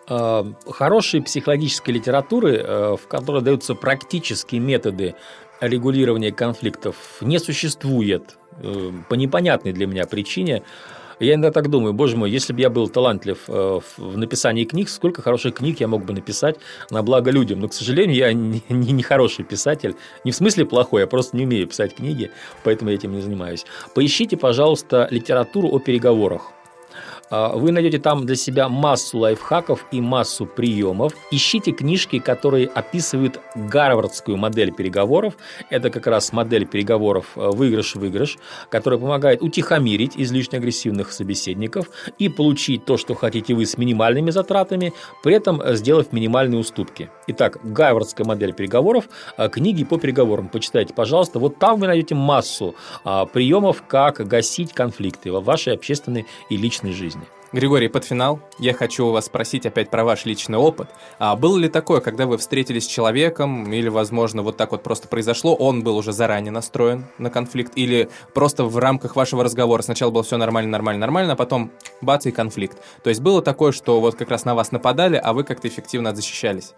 Э, 0.09 0.43
хорошей 0.69 1.23
психологической 1.23 1.95
литературы, 1.95 2.57
э, 2.57 2.97
в 3.01 3.07
которой 3.07 3.43
даются 3.43 3.77
практические 3.77 4.61
методы 4.61 5.15
регулирования 5.61 6.33
конфликтов, 6.33 6.97
не 7.21 7.39
существует 7.39 8.39
э, 8.61 8.91
по 9.09 9.15
непонятной 9.15 9.73
для 9.73 9.87
меня 9.87 10.05
причине. 10.05 10.65
Я 11.19 11.35
иногда 11.35 11.51
так 11.51 11.71
думаю, 11.71 11.95
боже 11.95 12.17
мой, 12.17 12.31
если 12.31 12.53
бы 12.53 12.61
я 12.61 12.69
был 12.69 12.89
талантлив 12.89 13.39
в 13.49 13.83
написании 14.19 14.65
книг, 14.65 14.91
сколько 14.91 15.23
хороших 15.23 15.55
книг 15.55 15.81
я 15.81 15.89
мог 15.89 16.05
бы 16.05 16.13
написать 16.13 16.57
на 16.91 17.03
благо 17.03 17.31
людям. 17.31 17.61
Но, 17.61 17.69
к 17.69 17.75
сожалению, 17.75 18.17
я 18.17 18.33
не, 18.35 18.63
не, 18.69 18.93
не 18.93 19.03
хороший 19.03 19.45
писатель. 19.45 19.97
Не 20.25 20.33
в 20.33 20.37
смысле 20.37 20.67
плохой, 20.67 21.03
я 21.03 21.07
просто 21.07 21.37
не 21.37 21.45
умею 21.45 21.67
писать 21.67 21.95
книги, 21.95 22.31
поэтому 22.65 22.91
я 22.91 22.97
этим 22.97 23.13
не 23.13 23.23
занимаюсь. 23.23 23.65
Поищите, 23.95 24.37
пожалуйста, 24.37 25.09
литературу 25.11 25.69
о 25.69 25.79
переговорах. 25.79 26.56
А, 27.29 27.57
вы 27.57 27.73
найдете 27.73 27.99
там 27.99 28.25
для 28.25 28.37
себя 28.37 28.69
массу 28.69 29.19
лайфхаков 29.19 29.87
и 29.91 30.01
массу 30.01 30.47
приемов. 30.47 31.13
Ищите 31.31 31.73
книжки, 31.73 32.19
которые 32.19 32.69
описывают 32.69 33.41
гарвардскую 33.55 34.37
модель 34.37 34.73
переговоров. 34.73 35.37
Это 35.71 35.91
как 35.91 36.07
раз 36.07 36.33
модель 36.33 36.67
переговоров 36.67 37.33
э, 37.37 37.51
выигрыш-выигрыш, 37.51 38.39
которая 38.71 39.01
помогает 39.01 39.43
утихомирить 39.43 40.13
излишне 40.17 40.59
агрессивных 40.59 41.13
собеседников 41.13 41.89
и 42.19 42.29
получить 42.29 42.85
то, 42.85 42.97
что 42.97 43.15
хотите 43.15 43.55
вы 43.55 43.67
с 43.67 43.77
минимальными 43.77 44.31
затратами, 44.31 44.93
при 45.23 45.35
этом 45.35 45.61
сделав 45.75 46.13
минимальные 46.13 46.61
уступки. 46.61 47.11
Итак, 47.27 47.59
гарвардская 47.65 48.27
модель 48.27 48.53
переговоров, 48.53 49.09
э, 49.37 49.49
книги 49.49 49.85
по 49.85 49.99
переговорам. 49.99 50.49
Почитайте, 50.49 50.95
пожалуйста. 50.95 51.39
Вот 51.41 51.59
там 51.59 51.81
вы 51.81 51.89
найдете 51.89 52.15
массу 52.15 52.75
а, 53.05 53.27
приемов, 53.27 53.83
как 53.87 54.27
гасить 54.27 54.73
конфликты 54.73 55.33
в 55.33 55.43
вашей 55.43 55.75
общественной 55.75 56.27
и 56.51 56.57
личной 56.57 56.93
жизни. 56.93 57.16
Григорий, 57.57 57.89
под 57.89 58.05
финал 58.05 58.39
я 58.59 58.75
хочу 58.75 59.07
у 59.07 59.13
вас 59.13 59.25
спросить 59.25 59.65
опять 59.65 59.89
про 59.89 60.05
ваш 60.05 60.27
личный 60.27 60.59
опыт. 60.59 60.89
А 61.19 61.35
было 61.37 61.57
ли 61.57 61.71
такое, 61.71 62.03
когда 62.03 62.27
вы 62.27 62.37
встретились 62.37 62.85
с 62.85 62.87
человеком, 62.87 63.73
или, 63.73 63.89
возможно, 63.89 64.43
вот 64.43 64.59
так 64.59 64.73
вот 64.73 64.83
просто 64.83 65.09
произошло, 65.09 65.55
он 65.55 65.83
был 65.83 65.97
уже 65.97 66.13
заранее 66.13 66.53
настроен 66.53 67.07
на 67.17 67.31
конфликт, 67.31 67.73
или 67.75 68.11
просто 68.35 68.65
в 68.65 68.77
рамках 68.77 69.17
вашего 69.17 69.43
разговора 69.43 69.81
сначала 69.81 70.11
было 70.11 70.23
все 70.23 70.37
нормально, 70.37 70.71
нормально, 70.71 71.01
нормально, 71.01 71.33
а 71.33 71.37
потом 71.37 71.71
бац 72.03 72.27
и 72.27 72.31
конфликт. 72.31 72.77
То 73.03 73.09
есть 73.09 73.23
было 73.23 73.41
такое, 73.41 73.73
что 73.73 74.03
вот 74.03 74.17
как 74.17 74.29
раз 74.29 74.45
на 74.45 74.55
вас 74.55 74.71
нападали, 74.71 75.17
а 75.17 75.33
вы 75.33 75.43
как-то 75.43 75.67
эффективно 75.67 76.15
защищались? 76.15 76.75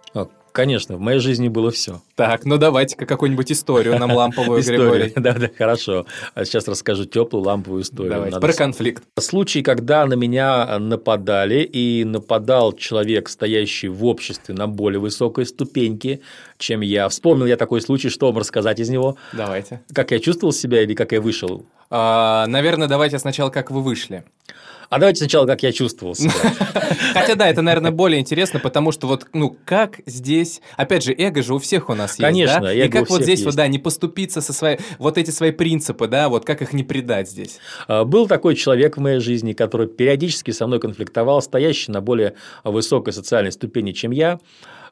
Конечно, 0.59 0.97
в 0.97 1.01
моей 1.01 1.21
жизни 1.21 1.47
было 1.47 1.71
все. 1.71 2.03
Так, 2.16 2.44
ну 2.44 2.59
давайте-ка 2.59 3.07
какую-нибудь 3.07 3.53
историю 3.53 3.97
нам 3.97 4.11
ламповую, 4.11 4.61
Григорий. 4.66 5.12
Да, 5.16 5.35
да, 5.35 5.49
хорошо. 5.57 6.05
А 6.35 6.44
сейчас 6.44 6.66
расскажу 6.66 7.05
теплую 7.05 7.44
ламповую 7.44 7.83
историю. 7.83 8.14
Давайте, 8.14 8.40
про 8.40 8.53
конфликт. 8.53 9.05
Случай, 9.21 9.62
когда 9.62 10.05
на 10.05 10.14
меня 10.14 10.81
нападали, 10.81 11.61
и 11.62 12.03
нападал 12.03 12.73
человек, 12.73 13.29
стоящий 13.29 13.87
в 13.87 14.05
обществе 14.05 14.53
на 14.53 14.66
более 14.66 14.99
высокой 14.99 15.47
ступеньке, 15.47 16.23
чем 16.59 16.81
я. 16.81 17.09
Вспомнил 17.09 17.47
я 17.47 17.57
такой 17.57 17.81
случай, 17.81 18.09
что 18.09 18.27
вам 18.27 18.38
рассказать 18.38 18.81
из 18.81 18.88
него? 18.88 19.16
Давайте. 19.33 19.83
Как 19.94 20.11
я 20.11 20.18
чувствовал 20.18 20.53
себя 20.53 20.83
или 20.83 20.94
как 20.94 21.12
я 21.12 21.21
вышел? 21.21 21.66
А, 21.88 22.49
наверное, 22.49 22.88
давайте 22.88 23.21
сначала, 23.21 23.51
как 23.51 23.71
вы 23.71 23.81
вышли. 23.81 24.25
А 24.90 24.98
давайте 24.98 25.18
сначала, 25.18 25.46
как 25.46 25.62
я 25.62 25.70
чувствовал 25.70 26.14
себя. 26.14 26.33
Хотя 27.12 27.35
да, 27.35 27.48
это, 27.48 27.61
наверное, 27.61 27.90
более 27.90 28.20
интересно, 28.20 28.59
потому 28.59 28.90
что 28.90 29.07
вот, 29.07 29.27
ну, 29.35 29.57
как 29.66 30.01
здесь... 30.07 30.62
Опять 30.77 31.05
же, 31.05 31.12
эго 31.12 31.42
же 31.42 31.55
у 31.55 31.59
всех 31.59 31.90
у 31.90 31.94
нас 31.94 32.12
есть, 32.12 32.20
Конечно, 32.20 32.61
да? 32.61 32.72
И 32.72 32.88
как 32.88 33.11
вот 33.11 33.22
здесь 33.22 33.44
вот, 33.44 33.55
да, 33.55 33.66
не 33.66 33.79
поступиться 33.79 34.40
со 34.40 34.53
своей... 34.53 34.79
Вот 34.98 35.18
эти 35.18 35.31
свои 35.31 35.51
принципы, 35.51 36.07
да, 36.07 36.31
вот 36.31 36.46
как 36.46 36.62
их 36.62 36.72
не 36.72 36.85
предать 36.85 37.29
здесь? 37.29 37.59
А, 37.87 38.05
был 38.05 38.27
такой 38.27 38.55
человек 38.55 38.96
в 38.96 39.01
моей 39.01 39.20
жизни, 39.20 39.53
который 39.53 39.88
периодически 39.88 40.53
со 40.53 40.66
мной 40.66 40.81
конфликтовал, 40.81 41.42
стоящий 41.42 41.92
на 41.92 42.01
более 42.01 42.35
высокой 42.64 43.12
социальной 43.12 43.53
ступени, 43.53 43.92
чем 43.92 44.11
я. 44.11 44.40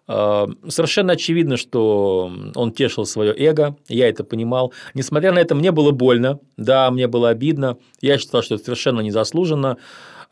А, 0.09 0.49
совершенно 0.69 1.14
очевидно, 1.14 1.57
что 1.57 2.31
он 2.55 2.73
тешил 2.73 3.07
свое 3.07 3.35
эго, 3.37 3.77
я 3.88 4.09
это 4.09 4.25
понимал. 4.25 4.73
Несмотря 4.95 5.33
на 5.33 5.38
это, 5.38 5.55
мне 5.55 5.73
было 5.73 5.90
больно, 5.90 6.38
да, 6.57 6.90
мне 6.90 7.09
было 7.09 7.31
обидно, 7.31 7.79
я 8.01 8.19
считал, 8.19 8.42
что 8.42 8.55
это 8.55 8.64
совершенно 8.64 9.01
незаслуженно. 9.01 9.79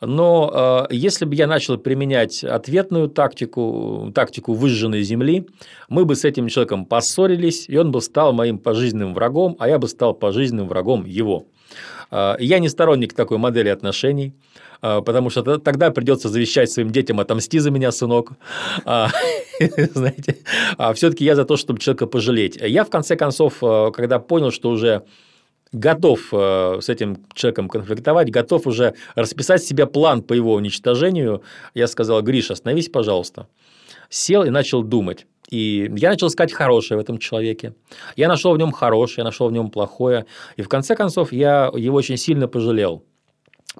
Но 0.01 0.87
э, 0.91 0.93
если 0.93 1.25
бы 1.25 1.35
я 1.35 1.47
начал 1.47 1.77
применять 1.77 2.43
ответную 2.43 3.07
тактику, 3.09 4.11
тактику 4.13 4.53
выжженной 4.53 5.03
земли, 5.03 5.47
мы 5.87 6.03
бы 6.05 6.15
с 6.15 6.25
этим 6.25 6.49
человеком 6.49 6.85
поссорились, 6.85 7.65
и 7.69 7.77
он 7.77 7.91
бы 7.91 8.01
стал 8.01 8.33
моим 8.33 8.59
пожизненным 8.59 9.13
врагом, 9.13 9.55
а 9.57 9.69
я 9.69 9.79
бы 9.79 9.87
стал 9.87 10.13
пожизненным 10.13 10.67
врагом 10.67 11.05
его. 11.05 11.45
Э, 12.11 12.35
я 12.39 12.59
не 12.59 12.69
сторонник 12.69 13.13
такой 13.13 13.37
модели 13.37 13.69
отношений. 13.69 14.33
А, 14.81 15.01
потому 15.01 15.29
что 15.29 15.57
тогда 15.57 15.89
придется 15.89 16.29
завещать 16.29 16.69
своим 16.69 16.91
детям 16.91 17.19
«отомсти 17.19 17.59
за 17.59 17.71
меня, 17.71 17.91
сынок». 17.91 18.33
А, 18.85 19.09
знаете, 19.93 20.37
а 20.77 20.93
все-таки 20.93 21.25
я 21.25 21.35
за 21.35 21.45
то, 21.45 21.57
чтобы 21.57 21.79
человека 21.79 22.05
пожалеть. 22.05 22.57
Я, 22.61 22.83
в 22.83 22.89
конце 22.89 23.15
концов, 23.15 23.59
когда 23.93 24.19
понял, 24.19 24.51
что 24.51 24.69
уже 24.69 25.03
готов 25.71 26.19
с 26.31 26.87
этим 26.87 27.25
человеком 27.33 27.67
конфликтовать, 27.67 28.29
готов 28.29 28.67
уже 28.67 28.93
расписать 29.15 29.63
себе 29.63 29.87
план 29.87 30.21
по 30.21 30.33
его 30.33 30.53
уничтожению, 30.53 31.41
я 31.73 31.87
сказал, 31.87 32.21
Гриш, 32.21 32.51
остановись, 32.51 32.89
пожалуйста. 32.89 33.47
Сел 34.09 34.43
и 34.43 34.49
начал 34.49 34.83
думать. 34.83 35.25
И 35.49 35.91
я 35.95 36.09
начал 36.09 36.27
искать 36.27 36.51
хорошее 36.51 36.97
в 36.97 37.01
этом 37.01 37.17
человеке. 37.17 37.73
Я 38.15 38.27
нашел 38.27 38.53
в 38.53 38.57
нем 38.57 38.71
хорошее, 38.71 39.19
я 39.19 39.23
нашел 39.25 39.47
в 39.49 39.51
нем 39.51 39.69
плохое. 39.69 40.25
И 40.55 40.61
в 40.61 40.69
конце 40.69 40.95
концов 40.95 41.31
я 41.31 41.71
его 41.75 41.97
очень 41.97 42.17
сильно 42.17 42.47
пожалел. 42.47 43.03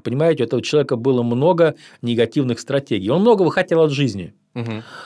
Понимаете, 0.04 0.44
у 0.44 0.46
этого 0.46 0.62
человека 0.62 0.96
было 0.96 1.24
много 1.24 1.76
негативных 2.02 2.60
стратегий. 2.60 3.10
Он 3.10 3.22
многого 3.22 3.50
хотел 3.52 3.82
от 3.82 3.92
жизни– 3.92 4.34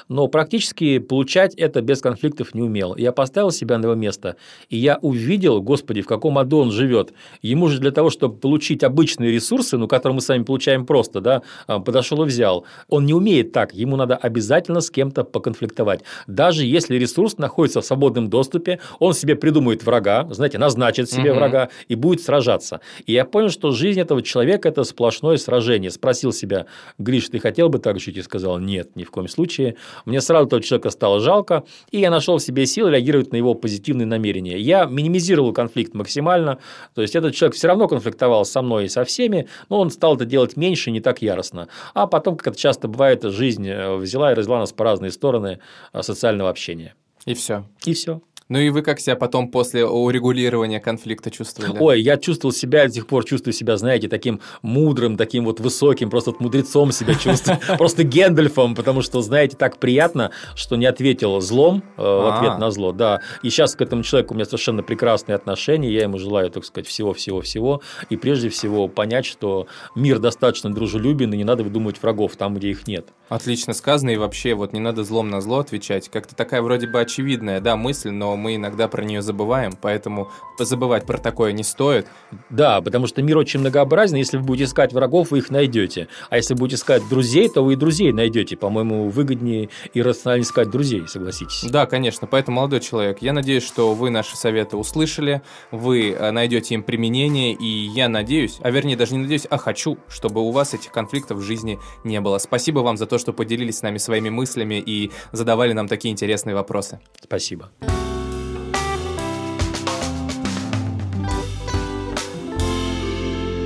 но 0.07 0.27
практически 0.27 0.99
получать 0.99 1.55
это 1.55 1.81
без 1.81 2.01
конфликтов 2.01 2.53
не 2.53 2.61
умел. 2.61 2.95
Я 2.95 3.11
поставил 3.11 3.51
себя 3.51 3.77
на 3.77 3.85
его 3.85 3.95
место, 3.95 4.35
и 4.69 4.77
я 4.77 4.99
увидел, 5.01 5.61
господи, 5.61 6.01
в 6.01 6.07
каком 6.07 6.37
аду 6.37 6.59
он 6.59 6.71
живет. 6.71 7.13
Ему 7.41 7.67
же 7.67 7.79
для 7.79 7.91
того, 7.91 8.09
чтобы 8.09 8.37
получить 8.37 8.83
обычные 8.83 9.31
ресурсы, 9.31 9.77
ну, 9.77 9.87
которые 9.87 10.15
мы 10.15 10.21
сами 10.21 10.43
получаем 10.43 10.85
просто, 10.85 11.19
да, 11.19 11.41
а, 11.67 11.79
подошел 11.79 12.23
и 12.23 12.25
взял. 12.27 12.65
Он 12.87 13.05
не 13.05 13.13
умеет 13.13 13.51
так, 13.51 13.73
ему 13.73 13.95
надо 13.95 14.15
обязательно 14.15 14.81
с 14.81 14.91
кем-то 14.91 15.23
поконфликтовать. 15.23 16.01
Даже 16.27 16.63
если 16.65 16.95
ресурс 16.95 17.37
находится 17.37 17.81
в 17.81 17.85
свободном 17.85 18.29
доступе, 18.29 18.79
он 18.99 19.13
себе 19.13 19.35
придумает 19.35 19.83
врага, 19.83 20.27
знаете, 20.31 20.57
назначит 20.57 21.09
себе 21.09 21.31
угу. 21.31 21.39
врага 21.39 21.69
и 21.87 21.95
будет 21.95 22.21
сражаться. 22.21 22.81
И 23.05 23.13
я 23.13 23.25
понял, 23.25 23.49
что 23.49 23.71
жизнь 23.71 23.99
этого 23.99 24.21
человека– 24.21 24.69
это 24.69 24.83
сплошное 24.83 25.37
сражение. 25.37 25.89
Спросил 25.89 26.31
себя, 26.31 26.67
Гриш, 26.97 27.29
ты 27.29 27.39
хотел 27.39 27.69
бы 27.69 27.79
так 27.79 27.99
жить? 27.99 28.17
И 28.17 28.21
сказал, 28.21 28.59
нет, 28.59 28.95
ни 28.95 29.03
в 29.03 29.11
коем 29.11 29.27
случае 29.27 29.38
случае. 29.39 29.75
Мне 30.05 30.19
сразу 30.21 30.47
этого 30.47 30.61
человека 30.61 30.89
стало 30.89 31.19
жалко, 31.21 31.63
и 31.91 31.99
я 31.99 32.09
нашел 32.11 32.37
в 32.37 32.41
себе 32.41 32.65
силы 32.65 32.91
реагировать 32.91 33.31
на 33.31 33.37
его 33.37 33.53
позитивные 33.53 34.05
намерения. 34.05 34.57
Я 34.59 34.85
минимизировал 34.85 35.53
конфликт 35.53 35.93
максимально, 35.93 36.57
то 36.93 37.01
есть 37.01 37.15
этот 37.15 37.33
человек 37.35 37.55
все 37.55 37.67
равно 37.67 37.87
конфликтовал 37.87 38.43
со 38.45 38.61
мной 38.61 38.85
и 38.85 38.89
со 38.89 39.03
всеми, 39.05 39.47
но 39.69 39.79
он 39.79 39.91
стал 39.91 40.15
это 40.15 40.25
делать 40.25 40.57
меньше, 40.57 40.91
не 40.91 40.99
так 40.99 41.21
яростно. 41.21 41.67
А 41.93 42.05
потом, 42.05 42.35
как 42.35 42.47
это 42.47 42.57
часто 42.57 42.87
бывает, 42.87 43.23
жизнь 43.23 43.67
э, 43.67 43.95
взяла 43.95 44.31
и 44.31 44.35
развела 44.35 44.59
нас 44.59 44.73
по 44.73 44.83
разные 44.83 45.11
стороны 45.11 45.59
э, 45.93 46.01
социального 46.01 46.49
общения. 46.49 46.95
И 47.25 47.33
все. 47.33 47.63
И 47.85 47.93
все. 47.93 48.21
Ну 48.49 48.57
и 48.57 48.71
вы 48.71 48.81
как 48.81 48.99
себя 48.99 49.15
потом 49.15 49.49
после 49.49 49.85
урегулирования 49.85 50.79
конфликта 50.79 51.29
чувствовали? 51.29 51.77
Ой, 51.79 52.01
я 52.01 52.17
чувствовал 52.17 52.51
себя, 52.51 52.85
до 52.85 52.91
сих 52.91 53.05
пор 53.05 53.23
чувствую 53.23 53.53
себя, 53.53 53.77
знаете, 53.77 54.07
таким 54.07 54.41
мудрым, 54.63 55.17
таким 55.17 55.45
вот 55.45 55.59
высоким, 55.59 56.09
просто 56.09 56.31
вот 56.31 56.39
мудрецом 56.39 56.91
себя 56.91 57.13
чувствую, 57.13 57.59
просто 57.77 58.03
Гендальфом, 58.03 58.73
потому 58.73 59.03
что, 59.03 59.21
знаете, 59.21 59.55
так 59.55 59.77
приятно, 59.77 60.31
что 60.55 60.77
не 60.77 60.87
ответил 60.87 61.39
злом 61.41 61.83
э, 61.95 62.01
в 62.01 62.37
ответ 62.37 62.57
на 62.57 62.71
зло, 62.71 62.91
да. 62.91 63.21
И 63.43 63.51
сейчас 63.51 63.75
к 63.75 63.81
этому 63.81 64.01
человеку 64.01 64.33
у 64.33 64.35
меня 64.35 64.45
совершенно 64.45 64.81
прекрасные 64.81 65.35
отношения, 65.35 65.91
я 65.91 66.01
ему 66.01 66.17
желаю, 66.17 66.49
так 66.49 66.65
сказать, 66.65 66.87
всего-всего-всего, 66.87 67.83
и 68.09 68.17
прежде 68.17 68.49
всего 68.49 68.87
понять, 68.87 69.27
что 69.27 69.67
мир 69.93 70.17
достаточно 70.17 70.73
дружелюбен, 70.73 71.31
и 71.33 71.37
не 71.37 71.43
надо 71.43 71.63
выдумывать 71.63 72.01
врагов 72.01 72.35
там, 72.35 72.55
где 72.55 72.69
их 72.69 72.87
нет. 72.87 73.09
Отлично 73.29 73.73
сказано, 73.73 74.09
и 74.09 74.17
вообще 74.17 74.55
вот 74.55 74.73
не 74.73 74.79
надо 74.79 75.03
злом 75.03 75.29
на 75.29 75.39
зло 75.39 75.59
отвечать. 75.59 76.09
Как-то 76.09 76.35
такая 76.35 76.63
вроде 76.63 76.87
бы 76.87 76.99
очевидная, 76.99 77.61
да, 77.61 77.75
мысль, 77.75 78.09
но 78.09 78.38
мы 78.39 78.55
иногда 78.55 78.87
про 78.87 79.03
нее 79.03 79.21
забываем, 79.21 79.73
поэтому 79.79 80.29
забывать 80.57 81.05
про 81.05 81.17
такое 81.17 81.51
не 81.51 81.63
стоит. 81.63 82.07
Да, 82.49 82.81
потому 82.81 83.07
что 83.07 83.21
мир 83.21 83.37
очень 83.37 83.59
многообразен, 83.59 84.17
если 84.17 84.37
вы 84.37 84.43
будете 84.43 84.65
искать 84.65 84.93
врагов, 84.93 85.31
вы 85.31 85.39
их 85.39 85.49
найдете. 85.49 86.07
А 86.29 86.37
если 86.37 86.53
будете 86.53 86.77
искать 86.77 87.07
друзей, 87.09 87.49
то 87.49 87.63
вы 87.63 87.73
и 87.73 87.75
друзей 87.75 88.11
найдете. 88.11 88.57
По-моему, 88.57 89.09
выгоднее 89.09 89.69
и 89.93 90.01
рациональнее 90.01 90.43
искать 90.43 90.69
друзей, 90.69 91.07
согласитесь. 91.07 91.63
Да, 91.69 91.85
конечно. 91.85 92.27
Поэтому, 92.27 92.57
молодой 92.57 92.79
человек, 92.79 93.21
я 93.21 93.33
надеюсь, 93.33 93.63
что 93.63 93.93
вы 93.93 94.09
наши 94.09 94.35
советы 94.35 94.77
услышали, 94.77 95.41
вы 95.71 96.11
э, 96.11 96.31
найдете 96.31 96.75
им 96.75 96.83
применение, 96.83 97.53
и 97.53 97.65
я 97.65 98.09
надеюсь, 98.09 98.59
а 98.61 98.71
вернее 98.71 98.95
даже 98.95 99.13
не 99.13 99.21
надеюсь, 99.21 99.45
а 99.49 99.57
хочу, 99.57 99.97
чтобы 100.07 100.41
у 100.41 100.51
вас 100.51 100.73
этих 100.73 100.91
конфликтов 100.91 101.37
в 101.37 101.41
жизни 101.41 101.79
не 102.03 102.19
было. 102.21 102.37
Спасибо 102.37 102.79
вам 102.79 102.97
за 102.97 103.05
то, 103.05 103.17
что 103.17 103.33
поделились 103.33 103.79
с 103.79 103.81
нами 103.81 103.97
своими 103.97 104.29
мыслями 104.29 104.75
и 104.85 105.11
задавали 105.31 105.73
нам 105.73 105.87
такие 105.87 106.11
интересные 106.11 106.55
вопросы. 106.55 106.99
Спасибо. 107.21 107.69